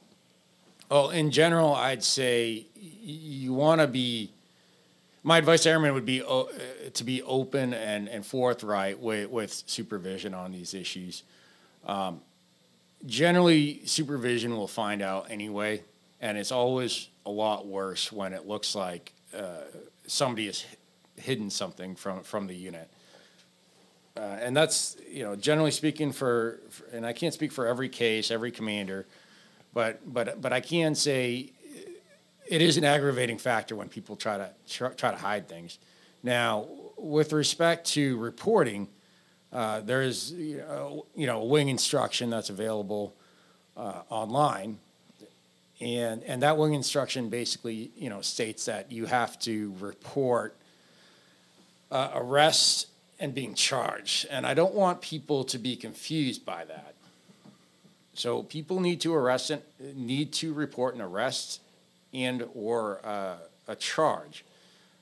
Well, 0.90 1.10
in 1.10 1.32
general, 1.32 1.76
I'd 1.76 2.04
say 2.04 2.66
you 2.76 3.54
want 3.54 3.82
to 3.82 3.88
be. 3.88 4.32
My 5.22 5.38
advice 5.38 5.64
to 5.64 5.70
airmen 5.70 5.94
would 5.94 6.06
be 6.06 6.24
uh, 6.24 6.44
to 6.94 7.04
be 7.04 7.22
open 7.24 7.74
and, 7.74 8.08
and 8.08 8.26
forthright 8.26 9.00
with, 9.00 9.30
with 9.30 9.52
supervision 9.68 10.34
on 10.34 10.52
these 10.52 10.74
issues. 10.74 11.24
Um, 11.86 12.22
generally, 13.06 13.82
supervision 13.86 14.56
will 14.56 14.68
find 14.68 15.02
out 15.02 15.30
anyway, 15.30 15.84
and 16.22 16.38
it's 16.38 16.52
always 16.52 17.10
a 17.26 17.30
lot 17.30 17.68
worse 17.68 18.12
when 18.12 18.34
it 18.34 18.48
looks 18.48 18.76
like 18.76 19.14
uh, 19.38 19.64
somebody 20.08 20.48
has 20.48 20.66
hidden 21.18 21.50
something 21.50 21.96
from, 21.96 22.24
from 22.24 22.48
the 22.48 22.56
unit. 22.56 22.90
Uh, 24.20 24.38
and 24.42 24.58
that's, 24.58 24.98
you 25.10 25.24
know, 25.24 25.34
generally 25.38 25.72
speaking, 25.72 26.12
for, 26.12 26.60
for, 26.70 26.86
and 26.88 27.06
I 27.06 27.14
can't 27.14 27.34
speak 27.34 27.54
for 27.54 27.66
every 27.66 27.88
case, 27.88 28.32
every 28.32 28.52
commander, 28.52 29.06
but, 29.74 30.02
but, 30.14 30.42
but 30.42 30.52
I 30.52 30.60
can 30.60 30.94
say 30.94 31.54
it 32.50 32.62
is 32.62 32.76
an 32.76 32.84
aggravating 32.84 33.38
factor 33.38 33.78
when 33.78 33.88
people 33.88 34.18
try 34.18 34.38
to 34.38 34.50
try 34.68 35.12
to 35.12 35.18
hide 35.18 35.48
things. 35.48 35.78
Now, 36.22 36.68
with 36.98 37.32
respect 37.32 37.88
to 37.92 38.18
reporting, 38.18 38.90
uh, 39.54 39.82
there 39.82 40.02
is 40.02 40.34
you 40.34 40.58
know, 40.58 41.06
you 41.16 41.28
know 41.28 41.44
wing 41.44 41.70
instruction 41.70 42.30
that's 42.30 42.50
available 42.50 43.14
uh, 43.78 44.02
online, 44.10 44.80
and 45.80 46.24
and 46.24 46.42
that 46.42 46.58
wing 46.58 46.74
instruction 46.74 47.30
basically 47.30 47.92
you 47.96 48.10
know 48.10 48.22
states 48.22 48.66
that 48.66 48.92
you 48.92 49.06
have 49.06 49.38
to 49.40 49.74
report 49.80 50.58
uh, 51.92 52.10
arrest 52.16 52.88
and 53.20 53.34
being 53.34 53.54
charged, 53.54 54.28
and 54.30 54.46
I 54.46 54.54
don't 54.54 54.74
want 54.74 55.02
people 55.02 55.44
to 55.46 55.58
be 55.58 55.76
confused 55.76 56.46
by 56.46 56.66
that. 56.66 56.94
So 58.14 58.44
people 58.44 58.80
need 58.80 59.02
to 59.02 59.14
arrest 59.14 59.50
and 59.50 59.62
need 59.96 60.34
to 60.34 60.54
report 60.54 60.96
an 60.96 61.02
arrest 61.02 61.62
and 62.14 62.46
or 62.54 63.00
uh, 63.06 63.38
a 63.68 63.76
charge. 63.76 64.44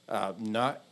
Uh, 0.09 0.33
not, 0.39 0.83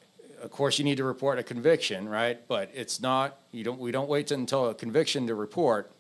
of 0.42 0.52
course, 0.52 0.80
you 0.80 0.86
need 0.86 0.98
to 0.98 1.04
report 1.04 1.40
a 1.40 1.44
conviction, 1.44 2.10
right? 2.10 2.40
But 2.48 2.72
it's 2.74 3.00
not. 3.00 3.38
You 3.52 3.64
don't. 3.64 3.80
We 3.80 3.92
don't 3.92 4.10
wait 4.10 4.32
until 4.32 4.70
a 4.70 4.74
conviction 4.74 5.28
to 5.28 5.36
report. 5.36 5.92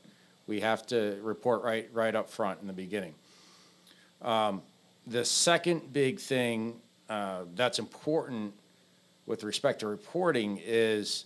We 0.47 0.61
have 0.61 0.85
to 0.87 1.19
report 1.21 1.63
right 1.63 1.89
right 1.93 2.15
up 2.15 2.29
front 2.29 2.61
in 2.61 2.67
the 2.67 2.73
beginning. 2.73 3.13
Um, 4.21 4.61
the 5.07 5.25
second 5.25 5.93
big 5.93 6.19
thing 6.19 6.75
uh, 7.09 7.41
that's 7.55 7.77
important 7.77 8.53
with 9.25 9.43
respect 9.43 9.79
to 9.79 9.87
reporting 9.87 10.59
is 10.63 11.25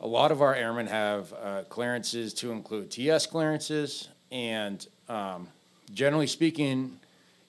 a 0.00 0.06
lot 0.06 0.30
of 0.30 0.40
our 0.42 0.54
airmen 0.54 0.86
have 0.86 1.32
uh, 1.32 1.62
clearances 1.68 2.32
to 2.34 2.52
include 2.52 2.90
TS 2.90 3.26
clearances, 3.26 4.08
and 4.30 4.86
um, 5.08 5.48
generally 5.92 6.26
speaking, 6.26 6.98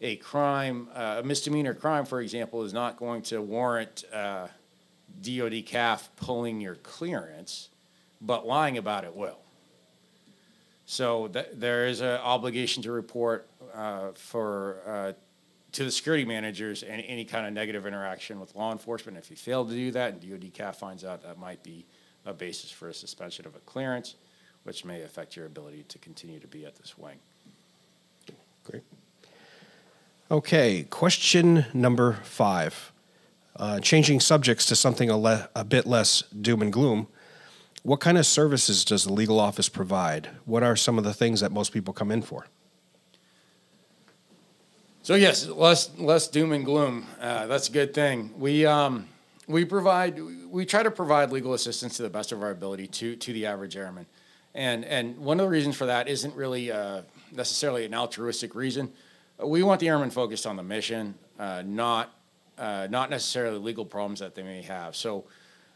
a 0.02 0.15
crime, 0.18 0.88
uh, 0.96 1.18
a 1.20 1.24
misdemeanor 1.24 1.74
crime, 1.74 2.06
for 2.06 2.22
example, 2.22 2.63
is 2.63 2.74
not 2.74 2.98
going 2.98 3.22
to 3.24 3.42
warrant 3.42 4.06
uh, 4.13 4.48
DoD 5.22 5.65
CAF 5.65 6.08
pulling 6.15 6.62
your 6.62 6.76
clearance, 6.76 7.70
but 8.22 8.48
lying 8.48 8.78
about 8.78 9.04
it 9.04 9.15
will. 9.15 9.39
So 10.86 11.28
th- 11.28 11.50
there 11.54 11.86
is 11.86 12.02
an 12.02 12.20
obligation 12.22 12.82
to 12.84 12.92
report 12.92 13.48
uh, 13.76 14.12
for 14.15 14.78
uh, 14.88 15.13
to 15.74 15.84
the 15.84 15.92
security 15.92 16.26
managers 16.26 16.84
and 16.84 17.04
any 17.08 17.26
kind 17.26 17.46
of 17.46 17.54
negative 17.54 17.86
interaction 17.86 18.40
with 18.40 18.56
law 18.56 18.72
enforcement. 18.72 19.18
If 19.18 19.30
you 19.30 19.36
fail 19.36 19.66
to 19.66 19.72
do 19.72 19.92
that 19.92 20.14
and 20.14 20.22
DoD 20.22 20.54
CAF 20.54 20.76
finds 20.76 21.04
out, 21.04 21.24
that 21.24 21.38
might 21.38 21.64
be 21.64 21.86
a 22.26 22.34
basis 22.34 22.72
for 22.72 22.90
a 22.90 22.94
suspension 22.94 23.46
of 23.46 23.56
a 23.56 23.60
clearance, 23.60 24.16
which 24.64 24.84
may 24.84 25.02
affect 25.02 25.36
your 25.36 25.46
ability 25.46 25.84
to 25.90 25.98
continue 26.00 26.40
to 26.40 26.48
be 26.48 26.66
at 26.66 26.76
this 26.76 26.98
wing. 26.98 27.18
Great. 28.64 28.84
Okay, 30.32 30.84
question 30.90 31.66
number 31.74 32.20
five. 32.24 32.92
Uh, 33.56 33.80
changing 33.80 34.20
subjects 34.20 34.66
to 34.68 34.76
something 34.76 35.10
a, 35.10 35.18
le- 35.18 35.50
a 35.56 35.66
bit 35.66 35.86
less 35.86 36.22
doom 36.42 36.62
and 36.62 36.72
gloom. 36.72 37.08
What 37.84 38.00
kind 38.00 38.18
of 38.18 38.26
services 38.26 38.86
does 38.86 39.06
the 39.06 39.14
legal 39.14 39.40
office 39.40 39.70
provide? 39.70 40.30
What 40.46 40.64
are 40.64 40.76
some 40.76 40.98
of 40.98 41.04
the 41.04 41.14
things 41.14 41.40
that 41.42 41.52
most 41.52 41.74
people 41.74 41.94
come 41.94 42.12
in 42.12 42.22
for? 42.22 42.48
So 45.02 45.16
yes, 45.16 45.48
less 45.48 45.98
less 45.98 46.28
doom 46.28 46.52
and 46.52 46.66
gloom. 46.66 47.06
Uh, 47.20 47.48
that's 47.48 47.70
a 47.70 47.72
good 47.72 47.94
thing. 47.94 48.32
We 48.38 48.66
um, 48.66 49.08
we 49.48 49.66
provide 49.66 50.20
we 50.50 50.66
try 50.66 50.84
to 50.84 50.92
provide 50.92 51.32
legal 51.32 51.54
assistance 51.54 51.98
to 51.98 52.04
the 52.04 52.10
best 52.10 52.32
of 52.32 52.44
our 52.44 52.52
ability 52.52 52.88
to 52.88 53.16
to 53.16 53.34
the 53.34 53.46
average 53.46 53.76
airman, 53.76 54.06
and 54.54 54.86
and 54.86 55.18
one 55.18 55.40
of 55.40 55.46
the 55.46 55.50
reasons 55.50 55.76
for 55.76 55.86
that 55.86 56.08
isn't 56.08 56.36
really 56.36 56.72
uh, 56.72 57.02
necessarily 57.32 57.86
an 57.86 57.94
altruistic 57.94 58.56
reason 58.56 58.92
we 59.42 59.64
want 59.64 59.80
the 59.80 59.88
airmen 59.88 60.10
focused 60.10 60.46
on 60.46 60.56
the 60.56 60.64
mission, 60.64 61.16
uh, 61.40 61.64
not 61.66 62.14
uh, 62.58 62.88
not 62.90 63.10
necessarily 63.10 63.58
legal 63.58 63.86
problems 63.86 64.20
that 64.20 64.36
they 64.36 64.44
may 64.44 64.62
have. 64.64 64.94
So, 64.94 65.24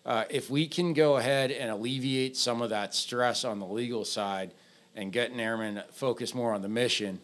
uh, 0.05 0.25
if 0.29 0.49
we 0.49 0.67
can 0.67 0.91
go 0.91 1.15
ahead 1.15 1.49
and 1.49 1.71
alleviate 1.71 2.35
some 2.35 2.61
of 2.61 2.71
that 2.71 2.93
stress 2.93 3.45
on 3.45 3.59
the 3.59 3.65
legal 3.65 4.03
side 4.03 4.51
and 4.93 5.13
get 5.13 5.31
an 5.31 5.39
airman 5.39 5.81
focused 5.93 6.35
more 6.35 6.53
on 6.53 6.61
the 6.61 6.67
mission, 6.67 7.21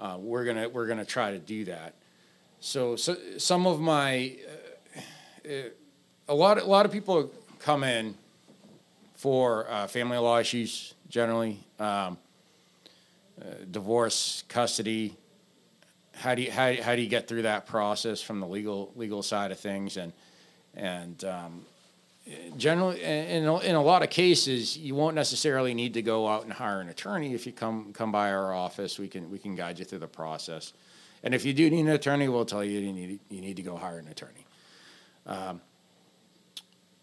uh, 0.00 0.16
we're 0.18 0.44
gonna 0.44 0.68
we're 0.68 0.86
gonna 0.86 1.04
try 1.04 1.30
to 1.30 1.38
do 1.38 1.66
that. 1.66 1.94
So, 2.60 2.96
so 2.96 3.16
some 3.38 3.66
of 3.66 3.80
my 3.80 4.36
uh, 5.46 5.50
a 6.28 6.34
lot 6.34 6.58
a 6.58 6.64
lot 6.64 6.86
of 6.86 6.92
people 6.92 7.30
come 7.58 7.84
in 7.84 8.14
for 9.14 9.70
uh, 9.70 9.86
family 9.86 10.18
law 10.18 10.38
issues 10.38 10.94
generally. 11.08 11.60
Um, 11.78 12.18
divorce, 13.70 14.44
custody, 14.48 15.16
how 16.14 16.34
do 16.34 16.42
you 16.42 16.50
how, 16.50 16.74
how 16.82 16.94
do 16.94 17.02
you 17.02 17.08
get 17.08 17.26
through 17.26 17.42
that 17.42 17.66
process 17.66 18.20
from 18.20 18.40
the 18.40 18.46
legal 18.46 18.92
legal 18.96 19.22
side 19.22 19.50
of 19.50 19.58
things 19.58 19.96
and 19.96 20.12
and 20.74 21.24
um, 21.24 21.64
generally 22.56 23.02
in 23.02 23.46
a, 23.46 23.58
in 23.58 23.74
a 23.74 23.82
lot 23.82 24.02
of 24.02 24.10
cases 24.10 24.76
you 24.76 24.94
won't 24.94 25.14
necessarily 25.14 25.74
need 25.74 25.94
to 25.94 26.02
go 26.02 26.28
out 26.28 26.44
and 26.44 26.52
hire 26.52 26.80
an 26.80 26.88
attorney. 26.88 27.34
If 27.34 27.46
you 27.46 27.52
come 27.52 27.92
come 27.92 28.12
by 28.12 28.32
our 28.32 28.52
office 28.54 28.98
we 28.98 29.08
can 29.08 29.30
we 29.30 29.38
can 29.38 29.54
guide 29.54 29.78
you 29.78 29.84
through 29.84 30.00
the 30.00 30.08
process. 30.08 30.72
And 31.22 31.34
if 31.34 31.44
you 31.44 31.52
do 31.52 31.68
need 31.68 31.80
an 31.80 31.88
attorney 31.88 32.28
we'll 32.28 32.44
tell 32.44 32.64
you 32.64 32.80
you 32.80 32.92
need 32.92 33.20
you 33.28 33.40
need 33.40 33.56
to 33.56 33.62
go 33.62 33.76
hire 33.76 33.98
an 33.98 34.08
attorney. 34.08 34.46
Um, 35.26 35.60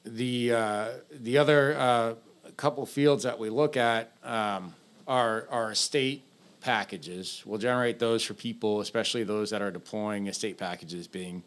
the 0.04 0.54
uh, 0.54 0.88
the 1.12 1.38
other 1.38 1.78
uh, 1.78 2.14
couple 2.56 2.86
fields 2.86 3.24
that 3.24 3.38
we 3.40 3.50
look 3.50 3.78
at 3.78 4.12
um, 4.24 4.74
are 5.08 5.48
are 5.50 5.72
estate 5.72 6.24
packages. 6.62 7.44
We'll 7.46 7.60
generate 7.60 8.00
those 8.00 8.24
for 8.24 8.34
people, 8.34 8.82
especially 8.82 9.24
those 9.24 9.50
that 9.52 9.62
are 9.62 9.72
deploying 9.72 10.28
estate 10.28 10.58
packages 10.58 11.08
being 11.08 11.44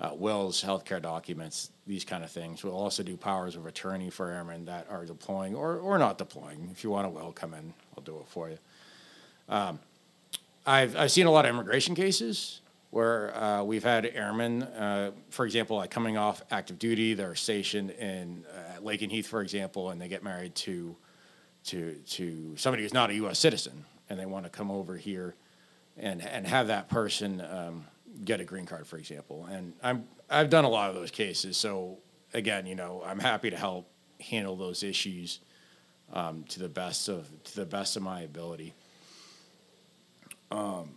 uh, 0.00 0.10
wills, 0.14 0.62
healthcare 0.62 1.02
documents, 1.02 1.70
these 1.86 2.04
kind 2.04 2.22
of 2.22 2.30
things. 2.30 2.62
We'll 2.62 2.74
also 2.74 3.02
do 3.02 3.16
powers 3.16 3.56
of 3.56 3.66
attorney 3.66 4.10
for 4.10 4.30
airmen 4.30 4.66
that 4.66 4.86
are 4.90 5.04
deploying 5.04 5.54
or, 5.54 5.78
or 5.78 5.98
not 5.98 6.18
deploying. 6.18 6.68
If 6.72 6.84
you 6.84 6.90
want 6.90 7.06
a 7.06 7.10
will, 7.10 7.32
come 7.32 7.54
in, 7.54 7.74
I'll 7.96 8.04
do 8.04 8.18
it 8.18 8.28
for 8.28 8.48
you. 8.48 8.58
Um, 9.48 9.80
I've, 10.66 10.96
I've 10.96 11.10
seen 11.10 11.26
a 11.26 11.30
lot 11.30 11.46
of 11.46 11.50
immigration 11.50 11.94
cases 11.94 12.60
where 12.90 13.36
uh, 13.36 13.62
we've 13.62 13.84
had 13.84 14.06
airmen, 14.06 14.62
uh, 14.62 15.10
for 15.30 15.44
example, 15.44 15.76
like 15.76 15.90
coming 15.90 16.16
off 16.16 16.42
active 16.50 16.78
duty, 16.78 17.14
they're 17.14 17.34
stationed 17.34 17.90
in 17.90 18.44
uh, 18.54 18.80
Lakenheath, 18.80 19.26
for 19.26 19.42
example, 19.42 19.90
and 19.90 20.00
they 20.00 20.08
get 20.08 20.22
married 20.22 20.54
to, 20.54 20.96
to, 21.64 21.94
to 22.06 22.56
somebody 22.56 22.82
who's 22.82 22.94
not 22.94 23.10
a 23.10 23.14
U.S. 23.14 23.38
citizen, 23.38 23.84
and 24.08 24.18
they 24.18 24.26
want 24.26 24.44
to 24.44 24.50
come 24.50 24.70
over 24.70 24.96
here 24.96 25.34
and, 25.98 26.22
and 26.22 26.46
have 26.46 26.68
that 26.68 26.88
person 26.88 27.42
um, 27.42 27.84
get 28.24 28.40
a 28.40 28.44
green 28.44 28.66
card, 28.66 28.86
for 28.86 28.96
example. 28.96 29.46
And 29.50 29.74
I'm, 29.82 30.06
I've 30.28 30.50
done 30.50 30.64
a 30.64 30.68
lot 30.68 30.90
of 30.90 30.96
those 30.96 31.10
cases, 31.10 31.56
so 31.56 31.98
again, 32.34 32.66
you 32.66 32.74
know, 32.74 33.02
I'm 33.04 33.18
happy 33.18 33.50
to 33.50 33.56
help 33.56 33.90
handle 34.20 34.56
those 34.56 34.82
issues 34.82 35.40
um, 36.12 36.44
to 36.48 36.60
the 36.60 36.68
best 36.68 37.08
of 37.08 37.28
to 37.44 37.56
the 37.56 37.66
best 37.66 37.96
of 37.96 38.02
my 38.02 38.22
ability. 38.22 38.74
Um, 40.50 40.90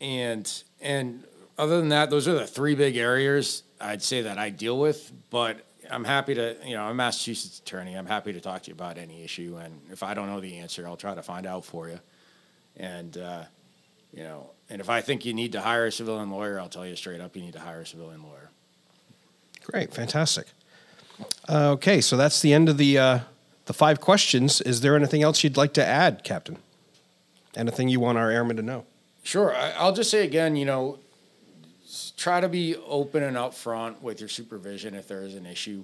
and 0.00 0.62
and 0.80 1.24
other 1.58 1.78
than 1.78 1.88
that, 1.90 2.10
those 2.10 2.28
are 2.28 2.34
the 2.34 2.46
three 2.46 2.74
big 2.74 2.96
areas 2.96 3.62
I'd 3.80 4.02
say 4.02 4.22
that 4.22 4.38
I 4.38 4.50
deal 4.50 4.78
with. 4.78 5.12
But 5.30 5.64
I'm 5.90 6.04
happy 6.04 6.34
to, 6.34 6.56
you 6.64 6.74
know, 6.74 6.84
I'm 6.84 6.92
a 6.92 6.94
Massachusetts 6.94 7.60
attorney. 7.60 7.94
I'm 7.94 8.06
happy 8.06 8.32
to 8.32 8.40
talk 8.40 8.62
to 8.64 8.68
you 8.68 8.74
about 8.74 8.98
any 8.98 9.22
issue. 9.22 9.58
And 9.62 9.80
if 9.90 10.02
I 10.02 10.14
don't 10.14 10.26
know 10.26 10.40
the 10.40 10.58
answer, 10.58 10.86
I'll 10.86 10.96
try 10.96 11.14
to 11.14 11.22
find 11.22 11.46
out 11.46 11.64
for 11.64 11.88
you. 11.88 12.00
And, 12.76 13.16
uh, 13.16 13.44
you 14.12 14.24
know, 14.24 14.50
and 14.68 14.80
if 14.80 14.90
I 14.90 15.00
think 15.00 15.24
you 15.24 15.32
need 15.32 15.52
to 15.52 15.60
hire 15.60 15.86
a 15.86 15.92
civilian 15.92 16.30
lawyer, 16.30 16.58
I'll 16.58 16.68
tell 16.68 16.86
you 16.86 16.96
straight 16.96 17.20
up 17.20 17.36
you 17.36 17.42
need 17.42 17.52
to 17.52 17.60
hire 17.60 17.80
a 17.80 17.86
civilian 17.86 18.22
lawyer. 18.22 18.50
Great, 19.62 19.92
fantastic. 19.92 20.46
Uh, 21.48 21.70
okay, 21.70 22.00
so 22.00 22.16
that's 22.16 22.40
the 22.40 22.52
end 22.52 22.68
of 22.68 22.76
the 22.76 22.98
uh, 22.98 23.18
the 23.66 23.72
five 23.72 24.00
questions. 24.00 24.60
Is 24.60 24.80
there 24.80 24.96
anything 24.96 25.22
else 25.22 25.42
you'd 25.42 25.56
like 25.56 25.72
to 25.74 25.84
add, 25.84 26.24
Captain? 26.24 26.58
Anything 27.54 27.88
you 27.88 28.00
want 28.00 28.18
our 28.18 28.30
airmen 28.30 28.56
to 28.56 28.62
know? 28.62 28.84
Sure. 29.22 29.54
I, 29.54 29.70
I'll 29.72 29.94
just 29.94 30.10
say 30.10 30.24
again, 30.24 30.56
you 30.56 30.64
know, 30.64 30.98
try 32.16 32.40
to 32.40 32.48
be 32.48 32.76
open 32.76 33.22
and 33.22 33.36
upfront 33.36 34.00
with 34.02 34.20
your 34.20 34.28
supervision 34.28 34.94
if 34.94 35.08
there 35.08 35.22
is 35.22 35.34
an 35.34 35.46
issue. 35.46 35.82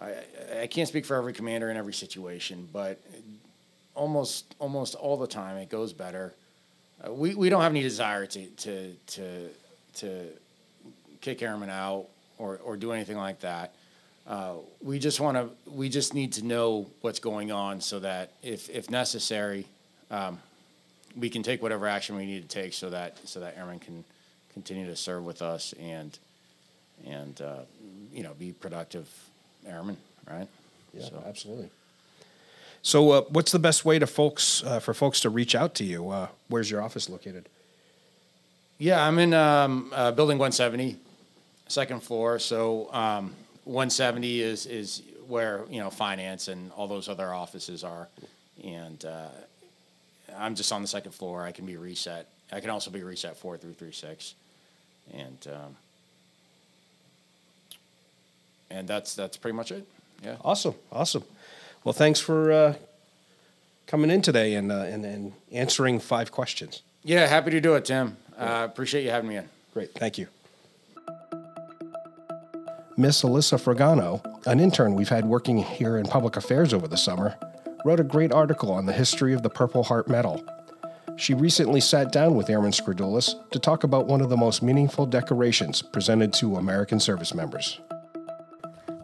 I, 0.00 0.14
I 0.62 0.66
can't 0.66 0.88
speak 0.88 1.04
for 1.04 1.16
every 1.16 1.32
commander 1.32 1.70
in 1.70 1.76
every 1.76 1.94
situation, 1.94 2.68
but 2.72 3.00
almost 3.94 4.54
almost 4.58 4.94
all 4.94 5.16
the 5.16 5.26
time 5.26 5.56
it 5.56 5.68
goes 5.68 5.92
better. 5.92 6.34
Uh, 7.04 7.12
we, 7.12 7.34
we 7.34 7.48
don't 7.48 7.62
have 7.62 7.72
any 7.72 7.82
desire 7.82 8.26
to 8.26 8.46
to 8.46 8.92
to 9.06 9.48
to 9.94 10.26
kick 11.20 11.42
airmen 11.42 11.70
out 11.70 12.06
or, 12.38 12.60
or 12.64 12.76
do 12.76 12.92
anything 12.92 13.16
like 13.16 13.40
that. 13.40 13.74
Uh, 14.26 14.54
we 14.82 14.98
just 14.98 15.20
want 15.20 15.36
to 15.36 15.70
we 15.70 15.88
just 15.88 16.14
need 16.14 16.32
to 16.34 16.44
know 16.44 16.86
what's 17.00 17.18
going 17.18 17.50
on 17.50 17.80
so 17.80 17.98
that 17.98 18.32
if 18.42 18.68
if 18.68 18.90
necessary, 18.90 19.66
um, 20.10 20.38
we 21.16 21.30
can 21.30 21.42
take 21.42 21.62
whatever 21.62 21.86
action 21.86 22.16
we 22.16 22.26
need 22.26 22.42
to 22.42 22.48
take 22.48 22.72
so 22.72 22.90
that 22.90 23.16
so 23.26 23.40
that 23.40 23.56
airmen 23.56 23.78
can 23.78 24.04
continue 24.52 24.86
to 24.86 24.96
serve 24.96 25.24
with 25.24 25.40
us 25.40 25.72
and 25.80 26.18
and 27.06 27.40
uh, 27.40 27.60
you 28.12 28.22
know 28.22 28.34
be 28.38 28.52
productive 28.52 29.08
airmen, 29.66 29.96
right? 30.28 30.48
Yeah, 30.92 31.04
so. 31.04 31.24
absolutely. 31.26 31.70
So, 32.82 33.10
uh, 33.10 33.20
what's 33.28 33.52
the 33.52 33.58
best 33.58 33.84
way 33.84 33.98
to 33.98 34.06
folks 34.06 34.62
uh, 34.64 34.80
for 34.80 34.94
folks 34.94 35.20
to 35.20 35.30
reach 35.30 35.54
out 35.54 35.74
to 35.76 35.84
you? 35.84 36.10
Uh, 36.10 36.28
where's 36.48 36.70
your 36.70 36.82
office 36.82 37.08
located? 37.08 37.48
Yeah, 38.78 39.04
I'm 39.04 39.18
in 39.18 39.34
um, 39.34 39.92
uh, 39.92 40.12
building 40.12 40.38
170, 40.38 40.96
second 41.66 42.02
floor. 42.02 42.38
So, 42.38 42.92
um, 42.92 43.34
170 43.64 44.40
is 44.40 44.66
is 44.66 45.02
where 45.26 45.64
you 45.68 45.80
know 45.80 45.90
finance 45.90 46.48
and 46.48 46.72
all 46.72 46.86
those 46.86 47.08
other 47.08 47.34
offices 47.34 47.84
are, 47.84 48.08
and 48.64 49.04
uh, 49.04 49.28
I'm 50.36 50.54
just 50.54 50.72
on 50.72 50.80
the 50.80 50.88
second 50.88 51.12
floor. 51.12 51.42
I 51.42 51.52
can 51.52 51.66
be 51.66 51.76
reset. 51.76 52.28
I 52.50 52.60
can 52.60 52.70
also 52.70 52.90
be 52.90 53.02
reset 53.02 53.36
four 53.36 53.58
through 53.58 53.74
three 53.74 53.92
six 53.92 54.34
and 55.14 55.46
um, 55.48 55.76
and 58.70 58.88
that's 58.88 59.14
that's 59.14 59.36
pretty 59.36 59.56
much 59.56 59.72
it. 59.72 59.86
Yeah. 60.22 60.36
Awesome, 60.44 60.74
awesome. 60.90 61.24
Well, 61.88 61.94
thanks 61.94 62.20
for 62.20 62.52
uh, 62.52 62.74
coming 63.86 64.10
in 64.10 64.20
today 64.20 64.56
and, 64.56 64.70
uh, 64.70 64.80
and 64.80 65.06
and 65.06 65.32
answering 65.50 66.00
five 66.00 66.30
questions. 66.30 66.82
Yeah, 67.02 67.26
happy 67.26 67.50
to 67.52 67.62
do 67.62 67.76
it, 67.76 67.86
Tim. 67.86 68.18
Uh, 68.36 68.66
appreciate 68.70 69.04
you 69.04 69.10
having 69.10 69.30
me 69.30 69.36
in. 69.36 69.48
Great, 69.72 69.94
thank 69.94 70.18
you. 70.18 70.26
Miss 72.98 73.22
Alyssa 73.22 73.58
Fragano, 73.58 74.20
an 74.46 74.60
intern 74.60 74.96
we've 74.96 75.08
had 75.08 75.24
working 75.24 75.56
here 75.56 75.96
in 75.96 76.04
public 76.04 76.36
affairs 76.36 76.74
over 76.74 76.86
the 76.86 76.98
summer, 76.98 77.34
wrote 77.86 78.00
a 78.00 78.04
great 78.04 78.32
article 78.32 78.70
on 78.70 78.84
the 78.84 78.92
history 78.92 79.32
of 79.32 79.42
the 79.42 79.48
Purple 79.48 79.82
Heart 79.82 80.08
Medal 80.08 80.44
she 81.18 81.34
recently 81.34 81.80
sat 81.80 82.12
down 82.12 82.36
with 82.36 82.48
Airman 82.48 82.70
Skrdoulis 82.70 83.34
to 83.50 83.58
talk 83.58 83.82
about 83.82 84.06
one 84.06 84.20
of 84.20 84.28
the 84.28 84.36
most 84.36 84.62
meaningful 84.62 85.04
decorations 85.04 85.82
presented 85.82 86.32
to 86.34 86.56
American 86.56 87.00
service 87.00 87.34
members. 87.34 87.80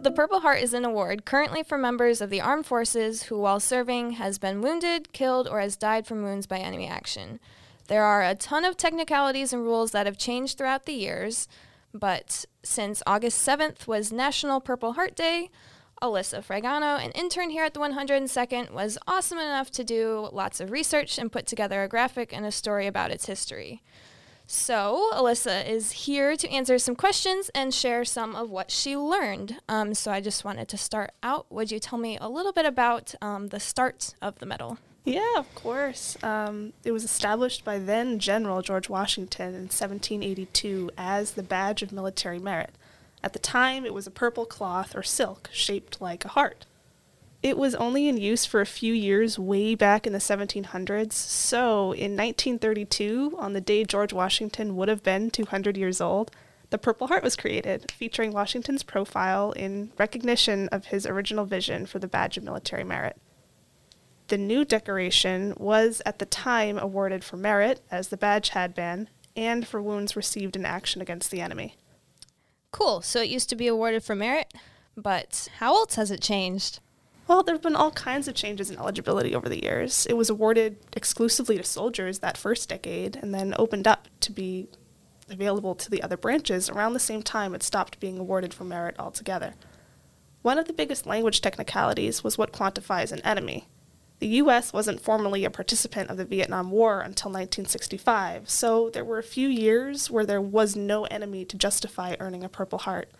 The 0.04 0.10
Purple 0.10 0.40
Heart 0.40 0.60
is 0.60 0.74
an 0.74 0.84
award 0.84 1.24
currently 1.24 1.62
for 1.62 1.78
members 1.78 2.20
of 2.20 2.28
the 2.28 2.42
armed 2.42 2.66
forces 2.66 3.22
who, 3.22 3.38
while 3.38 3.58
serving, 3.58 4.10
has 4.12 4.38
been 4.38 4.60
wounded, 4.60 5.14
killed, 5.14 5.48
or 5.48 5.60
has 5.60 5.78
died 5.78 6.06
from 6.06 6.22
wounds 6.22 6.46
by 6.46 6.58
enemy 6.58 6.86
action. 6.86 7.40
There 7.88 8.04
are 8.04 8.22
a 8.22 8.34
ton 8.34 8.66
of 8.66 8.76
technicalities 8.76 9.54
and 9.54 9.62
rules 9.62 9.92
that 9.92 10.04
have 10.04 10.18
changed 10.18 10.58
throughout 10.58 10.84
the 10.84 10.92
years, 10.92 11.48
but 11.94 12.44
since 12.62 13.02
August 13.06 13.48
7th 13.48 13.86
was 13.86 14.12
National 14.12 14.60
Purple 14.60 14.92
Heart 14.92 15.16
Day, 15.16 15.48
Alyssa 16.02 16.44
Fragano, 16.44 17.02
an 17.02 17.10
intern 17.12 17.48
here 17.48 17.64
at 17.64 17.72
the 17.72 17.80
102nd, 17.80 18.72
was 18.72 18.98
awesome 19.06 19.38
enough 19.38 19.70
to 19.70 19.84
do 19.84 20.28
lots 20.30 20.60
of 20.60 20.70
research 20.70 21.16
and 21.16 21.32
put 21.32 21.46
together 21.46 21.82
a 21.82 21.88
graphic 21.88 22.30
and 22.30 22.44
a 22.44 22.52
story 22.52 22.86
about 22.86 23.10
its 23.10 23.24
history. 23.24 23.82
So, 24.46 25.10
Alyssa 25.14 25.66
is 25.66 25.92
here 25.92 26.36
to 26.36 26.50
answer 26.50 26.78
some 26.78 26.94
questions 26.94 27.50
and 27.54 27.72
share 27.72 28.04
some 28.04 28.36
of 28.36 28.50
what 28.50 28.70
she 28.70 28.96
learned. 28.96 29.58
Um, 29.68 29.94
so, 29.94 30.10
I 30.12 30.20
just 30.20 30.44
wanted 30.44 30.68
to 30.68 30.76
start 30.76 31.12
out. 31.22 31.46
Would 31.50 31.72
you 31.72 31.78
tell 31.78 31.98
me 31.98 32.18
a 32.20 32.28
little 32.28 32.52
bit 32.52 32.66
about 32.66 33.14
um, 33.22 33.48
the 33.48 33.60
start 33.60 34.14
of 34.20 34.38
the 34.40 34.46
medal? 34.46 34.78
Yeah, 35.04 35.38
of 35.38 35.54
course. 35.54 36.16
Um, 36.22 36.72
it 36.82 36.92
was 36.92 37.04
established 37.04 37.64
by 37.64 37.78
then 37.78 38.18
General 38.18 38.62
George 38.62 38.88
Washington 38.88 39.48
in 39.48 39.62
1782 39.64 40.90
as 40.96 41.32
the 41.32 41.42
badge 41.42 41.82
of 41.82 41.92
military 41.92 42.38
merit. 42.38 42.74
At 43.22 43.32
the 43.32 43.38
time, 43.38 43.86
it 43.86 43.94
was 43.94 44.06
a 44.06 44.10
purple 44.10 44.44
cloth 44.46 44.94
or 44.94 45.02
silk 45.02 45.48
shaped 45.52 46.00
like 46.00 46.24
a 46.24 46.28
heart. 46.28 46.66
It 47.44 47.58
was 47.58 47.74
only 47.74 48.08
in 48.08 48.16
use 48.16 48.46
for 48.46 48.62
a 48.62 48.66
few 48.66 48.94
years 48.94 49.38
way 49.38 49.74
back 49.74 50.06
in 50.06 50.14
the 50.14 50.18
1700s, 50.18 51.12
so 51.12 51.92
in 51.92 52.16
1932, 52.16 53.34
on 53.36 53.52
the 53.52 53.60
day 53.60 53.84
George 53.84 54.14
Washington 54.14 54.76
would 54.76 54.88
have 54.88 55.02
been 55.02 55.28
200 55.28 55.76
years 55.76 56.00
old, 56.00 56.30
the 56.70 56.78
Purple 56.78 57.08
Heart 57.08 57.22
was 57.22 57.36
created, 57.36 57.92
featuring 57.92 58.32
Washington's 58.32 58.82
profile 58.82 59.52
in 59.52 59.92
recognition 59.98 60.68
of 60.68 60.86
his 60.86 61.04
original 61.04 61.44
vision 61.44 61.84
for 61.84 61.98
the 61.98 62.08
Badge 62.08 62.38
of 62.38 62.44
Military 62.44 62.82
Merit. 62.82 63.20
The 64.28 64.38
new 64.38 64.64
decoration 64.64 65.52
was 65.58 66.00
at 66.06 66.20
the 66.20 66.24
time 66.24 66.78
awarded 66.78 67.22
for 67.24 67.36
merit, 67.36 67.82
as 67.90 68.08
the 68.08 68.16
badge 68.16 68.48
had 68.48 68.74
been, 68.74 69.10
and 69.36 69.68
for 69.68 69.82
wounds 69.82 70.16
received 70.16 70.56
in 70.56 70.64
action 70.64 71.02
against 71.02 71.30
the 71.30 71.42
enemy. 71.42 71.76
Cool. 72.70 73.02
So 73.02 73.20
it 73.20 73.28
used 73.28 73.50
to 73.50 73.54
be 73.54 73.66
awarded 73.66 74.02
for 74.02 74.14
merit, 74.14 74.54
but 74.96 75.50
how 75.58 75.74
else 75.74 75.96
has 75.96 76.10
it 76.10 76.22
changed? 76.22 76.80
Well, 77.26 77.42
there 77.42 77.54
have 77.54 77.62
been 77.62 77.76
all 77.76 77.90
kinds 77.90 78.28
of 78.28 78.34
changes 78.34 78.70
in 78.70 78.76
eligibility 78.76 79.34
over 79.34 79.48
the 79.48 79.62
years. 79.62 80.06
It 80.06 80.14
was 80.14 80.28
awarded 80.28 80.76
exclusively 80.92 81.56
to 81.56 81.64
soldiers 81.64 82.18
that 82.18 82.36
first 82.36 82.68
decade 82.68 83.16
and 83.16 83.34
then 83.34 83.54
opened 83.58 83.88
up 83.88 84.08
to 84.20 84.32
be 84.32 84.68
available 85.30 85.74
to 85.74 85.90
the 85.90 86.02
other 86.02 86.18
branches 86.18 86.68
around 86.68 86.92
the 86.92 87.00
same 87.00 87.22
time 87.22 87.54
it 87.54 87.62
stopped 87.62 87.98
being 87.98 88.18
awarded 88.18 88.52
for 88.52 88.64
merit 88.64 88.94
altogether. 88.98 89.54
One 90.42 90.58
of 90.58 90.66
the 90.66 90.74
biggest 90.74 91.06
language 91.06 91.40
technicalities 91.40 92.22
was 92.22 92.36
what 92.36 92.52
quantifies 92.52 93.10
an 93.10 93.22
enemy. 93.22 93.68
The 94.18 94.28
U.S. 94.28 94.72
wasn't 94.72 95.00
formally 95.00 95.44
a 95.44 95.50
participant 95.50 96.10
of 96.10 96.18
the 96.18 96.24
Vietnam 96.26 96.70
War 96.70 97.00
until 97.00 97.30
1965, 97.30 98.48
so 98.48 98.90
there 98.90 99.04
were 99.04 99.18
a 99.18 99.22
few 99.22 99.48
years 99.48 100.10
where 100.10 100.26
there 100.26 100.40
was 100.40 100.76
no 100.76 101.04
enemy 101.06 101.46
to 101.46 101.56
justify 101.56 102.14
earning 102.20 102.44
a 102.44 102.48
Purple 102.48 102.80
Heart. 102.80 103.10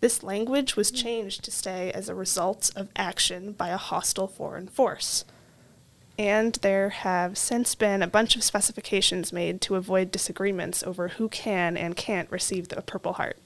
This 0.00 0.22
language 0.22 0.76
was 0.76 0.90
changed 0.90 1.44
to 1.44 1.50
stay 1.50 1.90
as 1.92 2.08
a 2.08 2.14
result 2.14 2.70
of 2.76 2.88
action 2.96 3.52
by 3.52 3.68
a 3.68 3.76
hostile 3.76 4.28
foreign 4.28 4.68
force. 4.68 5.24
And 6.18 6.54
there 6.56 6.90
have 6.90 7.36
since 7.36 7.74
been 7.74 8.02
a 8.02 8.08
bunch 8.08 8.36
of 8.36 8.42
specifications 8.42 9.32
made 9.32 9.60
to 9.62 9.74
avoid 9.74 10.10
disagreements 10.10 10.82
over 10.82 11.08
who 11.08 11.28
can 11.28 11.76
and 11.76 11.96
can't 11.96 12.30
receive 12.30 12.68
the 12.68 12.80
Purple 12.82 13.14
Heart. 13.14 13.38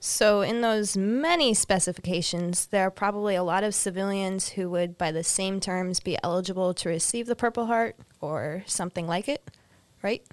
So, 0.00 0.42
in 0.42 0.60
those 0.60 0.96
many 0.96 1.54
specifications, 1.54 2.66
there 2.66 2.86
are 2.86 2.90
probably 2.90 3.34
a 3.34 3.42
lot 3.42 3.64
of 3.64 3.74
civilians 3.74 4.50
who 4.50 4.70
would, 4.70 4.96
by 4.96 5.10
the 5.10 5.24
same 5.24 5.58
terms, 5.58 5.98
be 5.98 6.16
eligible 6.22 6.72
to 6.74 6.88
receive 6.88 7.26
the 7.26 7.34
Purple 7.34 7.66
Heart 7.66 7.96
or 8.20 8.62
something 8.66 9.08
like 9.08 9.28
it, 9.28 9.42
right? 10.02 10.24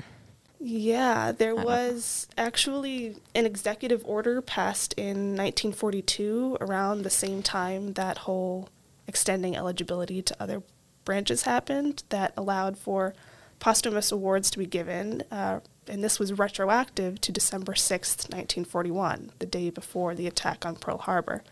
Yeah, 0.67 1.31
there 1.31 1.55
was 1.55 2.27
actually 2.39 3.17
an 3.35 3.45
executive 3.45 4.01
order 4.03 4.41
passed 4.41 4.93
in 4.93 5.37
1942 5.37 6.57
around 6.59 7.03
the 7.03 7.11
same 7.11 7.43
time 7.43 7.93
that 7.93 8.17
whole 8.17 8.69
extending 9.05 9.55
eligibility 9.55 10.23
to 10.23 10.35
other 10.39 10.63
branches 11.03 11.43
happened 11.43 12.01
that 12.09 12.33
allowed 12.35 12.79
for 12.79 13.13
posthumous 13.59 14.11
awards 14.11 14.49
to 14.49 14.57
be 14.57 14.65
given. 14.65 15.21
Uh, 15.29 15.59
and 15.87 16.03
this 16.03 16.17
was 16.17 16.33
retroactive 16.33 17.21
to 17.21 17.31
December 17.31 17.73
6th, 17.73 18.31
1941, 18.31 19.33
the 19.37 19.45
day 19.45 19.69
before 19.69 20.15
the 20.15 20.25
attack 20.25 20.65
on 20.65 20.77
Pearl 20.77 20.97
Harbor. 20.97 21.43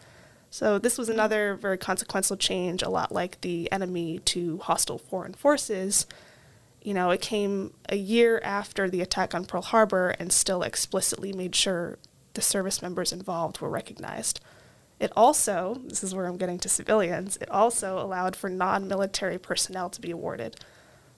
So 0.50 0.80
this 0.80 0.98
was 0.98 1.08
another 1.08 1.54
very 1.54 1.78
consequential 1.78 2.36
change, 2.36 2.82
a 2.82 2.90
lot 2.90 3.12
like 3.12 3.42
the 3.42 3.72
enemy 3.72 4.22
to 4.26 4.58
hostile 4.58 4.98
foreign 4.98 5.36
forces. 5.36 6.08
You 6.84 6.94
know, 6.94 7.12
it 7.12 7.22
came 7.22 7.74
a 7.88 7.96
year 7.96 8.42
after 8.44 8.90
the 8.90 9.02
attack 9.02 9.34
on 9.34 9.46
Pearl 9.46 9.62
Harbor 9.62 10.10
and 10.20 10.34
still 10.34 10.64
explicitly 10.64 11.32
made 11.32 11.56
sure 11.56 11.98
the 12.34 12.42
service 12.42 12.82
members 12.82 13.14
involved 13.14 13.62
were 13.62 13.70
recognized. 13.70 14.42
It 15.00 15.12
also, 15.16 15.82
this 15.86 16.04
is 16.04 16.14
where 16.14 16.26
I'm 16.26 16.38
getting 16.38 16.60
to 16.60 16.70
civilians, 16.70 17.38
it 17.38 17.50
also 17.50 18.00
allowed 18.00 18.36
for 18.36 18.50
non 18.50 18.88
military 18.88 19.38
personnel 19.38 19.90
to 19.90 20.02
be 20.02 20.12
awarded. 20.12 20.58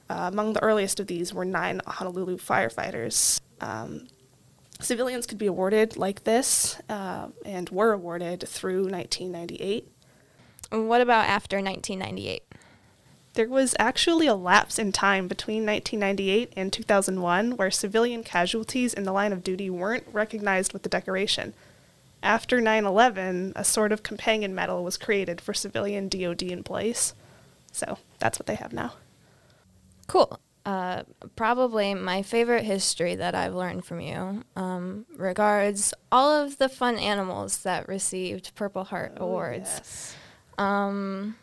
Uh, 0.10 0.30
among 0.32 0.54
the 0.54 0.64
earliest 0.64 1.00
of 1.00 1.08
these 1.08 1.34
were 1.34 1.46
nine 1.46 1.82
Honolulu 1.86 2.38
firefighters. 2.38 3.42
Um, 3.60 4.08
civilians 4.80 5.26
could 5.26 5.40
be 5.40 5.48
awarded 5.48 5.98
like 5.98 6.24
this 6.26 6.80
uh, 6.90 7.30
and 7.44 7.70
were 7.70 7.92
awarded 7.94 8.48
through 8.48 8.84
1998. 8.84 9.88
What 10.72 11.02
about 11.02 11.26
after 11.26 11.58
1998? 11.58 12.44
There 13.36 13.50
was 13.50 13.76
actually 13.80 14.28
a 14.28 14.36
lapse 14.36 14.80
in 14.80 14.92
time 14.92 15.28
between 15.28 15.66
1998 15.66 16.54
and 16.56 16.72
2001 16.72 17.58
where 17.58 17.70
civilian 17.70 18.24
casualties 18.24 18.94
in 18.94 19.04
the 19.04 19.12
line 19.12 19.34
of 19.34 19.44
duty 19.44 19.70
weren't 19.70 20.06
recognized 20.12 20.72
with 20.74 20.84
the 20.84 20.90
decoration. 20.90 21.54
After 22.24 22.60
9 22.62 22.86
11, 22.86 23.54
a 23.56 23.64
sort 23.64 23.92
of 23.92 24.04
companion 24.04 24.56
medal 24.56 24.84
was 24.84 24.98
created 24.98 25.42
for 25.42 25.54
civilian 25.54 26.08
DoD 26.10 26.44
employees. 26.44 27.14
So 27.72 27.98
that's 28.20 28.40
what 28.40 28.48
they 28.48 28.56
have 28.56 28.72
now. 28.74 28.94
Cool. 30.08 30.40
Uh, 30.66 31.04
probably 31.36 31.94
my 31.94 32.24
favorite 32.24 32.64
history 32.64 33.16
that 33.16 33.36
I've 33.36 33.54
learned 33.54 33.86
from 33.86 34.00
you 34.00 34.44
um, 34.56 35.06
regards 35.16 35.94
all 36.12 36.32
of 36.32 36.58
the 36.58 36.70
fun 36.70 36.98
animals 36.98 37.60
that 37.60 37.88
received 37.88 38.56
Purple 38.56 38.86
Heart 38.86 39.18
Oh, 39.20 39.26
awards. 39.28 39.70
yes. 39.78 40.16
Um, 40.58 41.36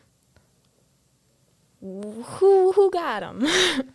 who 1.82 2.72
who 2.72 2.90
got 2.90 3.20
them? 3.20 3.46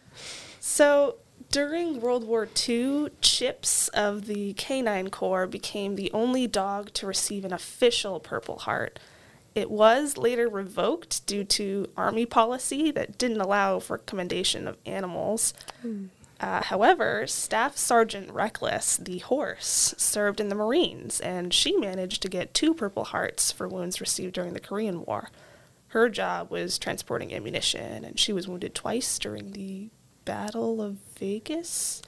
So 0.59 1.15
during 1.49 2.01
World 2.01 2.25
War 2.25 2.47
II, 2.67 3.07
Chips 3.21 3.87
of 3.87 4.25
the 4.27 4.51
Canine 4.53 5.09
Corps 5.09 5.47
became 5.47 5.95
the 5.95 6.11
only 6.11 6.45
dog 6.45 6.91
to 6.95 7.07
receive 7.07 7.45
an 7.45 7.53
official 7.53 8.19
Purple 8.19 8.59
Heart. 8.59 8.99
It 9.55 9.71
was 9.71 10.17
later 10.17 10.49
revoked 10.49 11.25
due 11.25 11.45
to 11.45 11.87
Army 11.95 12.25
policy 12.25 12.91
that 12.91 13.17
didn't 13.17 13.39
allow 13.41 13.79
for 13.79 13.97
commendation 13.97 14.67
of 14.67 14.77
animals. 14.85 15.53
Uh, 16.39 16.63
however, 16.63 17.25
Staff 17.25 17.77
Sergeant 17.77 18.29
Reckless, 18.29 18.97
the 18.97 19.19
horse, 19.19 19.95
served 19.97 20.39
in 20.39 20.49
the 20.49 20.55
Marines, 20.55 21.19
and 21.21 21.53
she 21.53 21.75
managed 21.77 22.21
to 22.21 22.29
get 22.29 22.53
two 22.53 22.73
Purple 22.73 23.05
Hearts 23.05 23.51
for 23.51 23.67
wounds 23.67 24.01
received 24.01 24.33
during 24.33 24.53
the 24.53 24.59
Korean 24.59 25.05
War. 25.05 25.29
Her 25.89 26.09
job 26.09 26.51
was 26.51 26.77
transporting 26.77 27.33
ammunition, 27.33 28.03
and 28.03 28.19
she 28.19 28.33
was 28.33 28.47
wounded 28.47 28.75
twice 28.75 29.17
during 29.17 29.53
the 29.53 29.89
Battle 30.25 30.81
of 30.81 30.97
Vegas. 31.17 32.01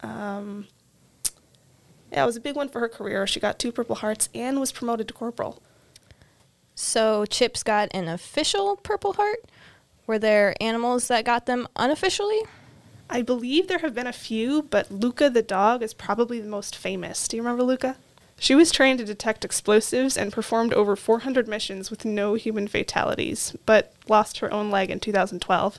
Um, 0.00 0.68
yeah, 2.12 2.22
it 2.22 2.26
was 2.26 2.36
a 2.36 2.40
big 2.40 2.54
one 2.54 2.68
for 2.68 2.78
her 2.80 2.88
career. 2.88 3.26
She 3.26 3.40
got 3.40 3.58
two 3.58 3.72
Purple 3.72 3.96
Hearts 3.96 4.28
and 4.34 4.60
was 4.60 4.70
promoted 4.70 5.08
to 5.08 5.14
corporal. 5.14 5.60
so 6.76 7.24
Chips 7.26 7.62
got 7.62 7.88
an 7.92 8.06
official 8.08 8.76
Purple 8.76 9.14
Heart. 9.14 9.50
Were 10.06 10.18
there 10.18 10.54
animals 10.60 11.08
that 11.08 11.24
got 11.24 11.46
them 11.46 11.66
unofficially? 11.76 12.42
I 13.10 13.22
believe 13.22 13.68
there 13.68 13.78
have 13.78 13.94
been 13.94 14.06
a 14.06 14.12
few, 14.12 14.62
but 14.62 14.90
Lucca 14.90 15.30
the 15.30 15.42
dog 15.42 15.82
is 15.82 15.94
probably 15.94 16.40
the 16.40 16.48
most 16.48 16.76
famous. 16.76 17.26
Do 17.26 17.36
you 17.36 17.42
remember 17.42 17.64
Lucca? 17.64 17.96
She 18.38 18.54
was 18.54 18.72
trained 18.72 18.98
to 18.98 19.04
detect 19.04 19.44
explosives 19.44 20.16
and 20.16 20.32
performed 20.32 20.74
over 20.74 20.96
400 20.96 21.48
missions 21.48 21.90
with 21.90 22.04
no 22.04 22.34
human 22.34 22.68
fatalities, 22.68 23.56
but 23.64 23.92
lost 24.08 24.38
her 24.38 24.52
own 24.52 24.70
leg 24.70 24.90
in 24.90 25.00
2012. 25.00 25.78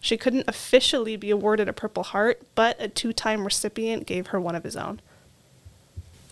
She 0.00 0.16
couldn't 0.16 0.48
officially 0.48 1.16
be 1.16 1.30
awarded 1.30 1.68
a 1.68 1.72
Purple 1.72 2.02
Heart, 2.02 2.42
but 2.54 2.76
a 2.80 2.88
two 2.88 3.12
time 3.12 3.44
recipient 3.44 4.04
gave 4.04 4.28
her 4.28 4.40
one 4.40 4.56
of 4.56 4.64
his 4.64 4.76
own. 4.76 5.00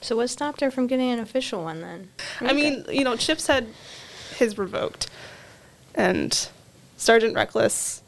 So 0.00 0.16
what 0.16 0.28
stopped 0.28 0.60
her 0.60 0.70
from 0.70 0.86
getting 0.86 1.10
an 1.10 1.20
official 1.20 1.62
one 1.62 1.80
then? 1.80 2.10
I 2.40 2.52
mean, 2.52 2.84
you 2.88 3.04
know, 3.04 3.16
Chips 3.16 3.46
had 3.46 3.68
his 4.36 4.58
revoked, 4.58 5.08
and 5.94 6.48
Sergeant 6.96 7.34
Reckless 7.34 8.02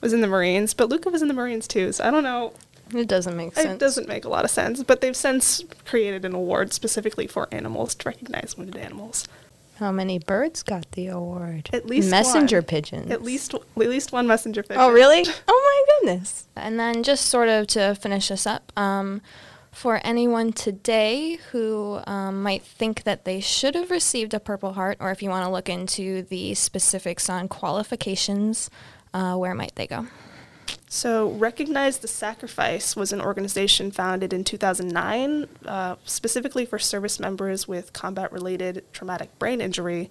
was 0.00 0.12
in 0.12 0.20
the 0.20 0.26
Marines, 0.26 0.74
but 0.74 0.88
Lucca 0.88 1.10
was 1.10 1.22
in 1.22 1.28
the 1.28 1.34
Marines 1.34 1.66
too, 1.66 1.92
so 1.92 2.04
I 2.04 2.10
don't 2.10 2.22
know. 2.22 2.52
It 2.94 3.08
doesn't 3.08 3.36
make 3.36 3.54
sense. 3.54 3.70
It 3.74 3.78
doesn't 3.78 4.08
make 4.08 4.24
a 4.24 4.28
lot 4.28 4.44
of 4.44 4.50
sense, 4.50 4.82
but 4.82 5.00
they've 5.00 5.16
since 5.16 5.62
created 5.84 6.24
an 6.24 6.34
award 6.34 6.72
specifically 6.72 7.26
for 7.26 7.48
animals 7.52 7.94
to 7.96 8.08
recognize 8.08 8.56
wounded 8.56 8.76
animals. 8.76 9.26
How 9.76 9.90
many 9.90 10.18
birds 10.18 10.62
got 10.62 10.90
the 10.92 11.06
award? 11.06 11.70
At 11.72 11.86
least 11.86 12.10
messenger 12.10 12.58
one. 12.58 12.64
pigeons. 12.64 13.10
At 13.10 13.22
least 13.22 13.54
at 13.54 13.62
least 13.76 14.12
one 14.12 14.26
messenger 14.26 14.62
pigeon. 14.62 14.76
Oh, 14.78 14.90
really? 14.92 15.24
Oh 15.48 15.86
my 16.02 16.10
goodness. 16.12 16.46
And 16.56 16.78
then 16.78 17.02
just 17.02 17.26
sort 17.26 17.48
of 17.48 17.66
to 17.68 17.94
finish 17.94 18.30
us 18.30 18.46
up, 18.46 18.72
um, 18.76 19.22
for 19.72 20.00
anyone 20.04 20.52
today 20.52 21.38
who 21.52 22.00
um, 22.06 22.42
might 22.42 22.62
think 22.62 23.04
that 23.04 23.24
they 23.24 23.40
should 23.40 23.74
have 23.74 23.90
received 23.90 24.34
a 24.34 24.40
Purple 24.40 24.74
Heart, 24.74 24.98
or 25.00 25.10
if 25.12 25.22
you 25.22 25.30
want 25.30 25.46
to 25.46 25.50
look 25.50 25.68
into 25.68 26.22
the 26.22 26.54
specifics 26.54 27.30
on 27.30 27.48
qualifications, 27.48 28.68
uh, 29.14 29.36
where 29.36 29.54
might 29.54 29.74
they 29.76 29.86
go? 29.86 30.06
So, 30.92 31.30
Recognize 31.30 31.98
the 31.98 32.08
Sacrifice 32.08 32.96
was 32.96 33.12
an 33.12 33.20
organization 33.20 33.92
founded 33.92 34.32
in 34.32 34.42
2009 34.42 35.46
uh, 35.64 35.94
specifically 36.04 36.66
for 36.66 36.80
service 36.80 37.20
members 37.20 37.68
with 37.68 37.92
combat 37.92 38.32
related 38.32 38.84
traumatic 38.92 39.38
brain 39.38 39.60
injury. 39.60 40.10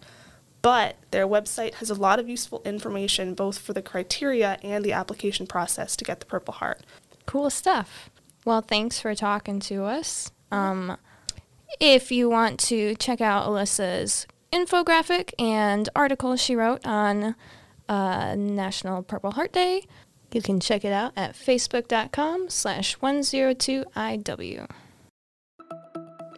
But 0.61 0.95
their 1.11 1.27
website 1.27 1.75
has 1.75 1.89
a 1.89 1.95
lot 1.95 2.17
of 2.17 2.29
useful 2.29 2.61
information 2.63 3.33
both 3.33 3.57
for 3.57 3.73
the 3.73 3.81
criteria 3.81 4.57
and 4.63 4.85
the 4.85 4.93
application 4.93 5.47
process 5.47 5.97
to 5.97 6.05
get 6.05 6.21
the 6.21 6.25
Purple 6.25 6.53
Heart. 6.53 6.85
Cool 7.25 7.49
stuff. 7.49 8.09
Well, 8.45 8.61
thanks 8.61 9.01
for 9.01 9.13
talking 9.13 9.59
to 9.59 9.83
us. 9.83 10.31
Um, 10.49 10.95
if 11.81 12.09
you 12.09 12.29
want 12.29 12.57
to 12.61 12.95
check 12.95 13.19
out 13.19 13.45
Alyssa's 13.45 14.27
infographic 14.53 15.33
and 15.37 15.89
article 15.93 16.37
she 16.37 16.55
wrote 16.55 16.87
on 16.87 17.35
uh, 17.89 18.35
National 18.35 19.03
Purple 19.03 19.31
Heart 19.31 19.51
Day, 19.51 19.83
you 20.35 20.41
can 20.41 20.59
check 20.59 20.85
it 20.85 20.93
out 20.93 21.13
at 21.15 21.33
facebook.com 21.33 22.49
slash 22.49 22.97
102IW. 22.99 24.67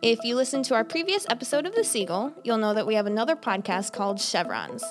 If 0.02 0.24
you 0.24 0.36
listened 0.36 0.66
to 0.66 0.74
our 0.74 0.84
previous 0.84 1.28
episode 1.30 1.68
of 1.68 1.76
The 1.76 1.84
Seagull, 1.84 2.34
you'll 2.44 2.58
know 2.58 2.74
that 2.74 2.88
we 2.88 2.96
have 2.96 3.06
another 3.06 3.36
podcast 3.36 3.94
called 3.94 4.20
Chevrons. 4.20 4.84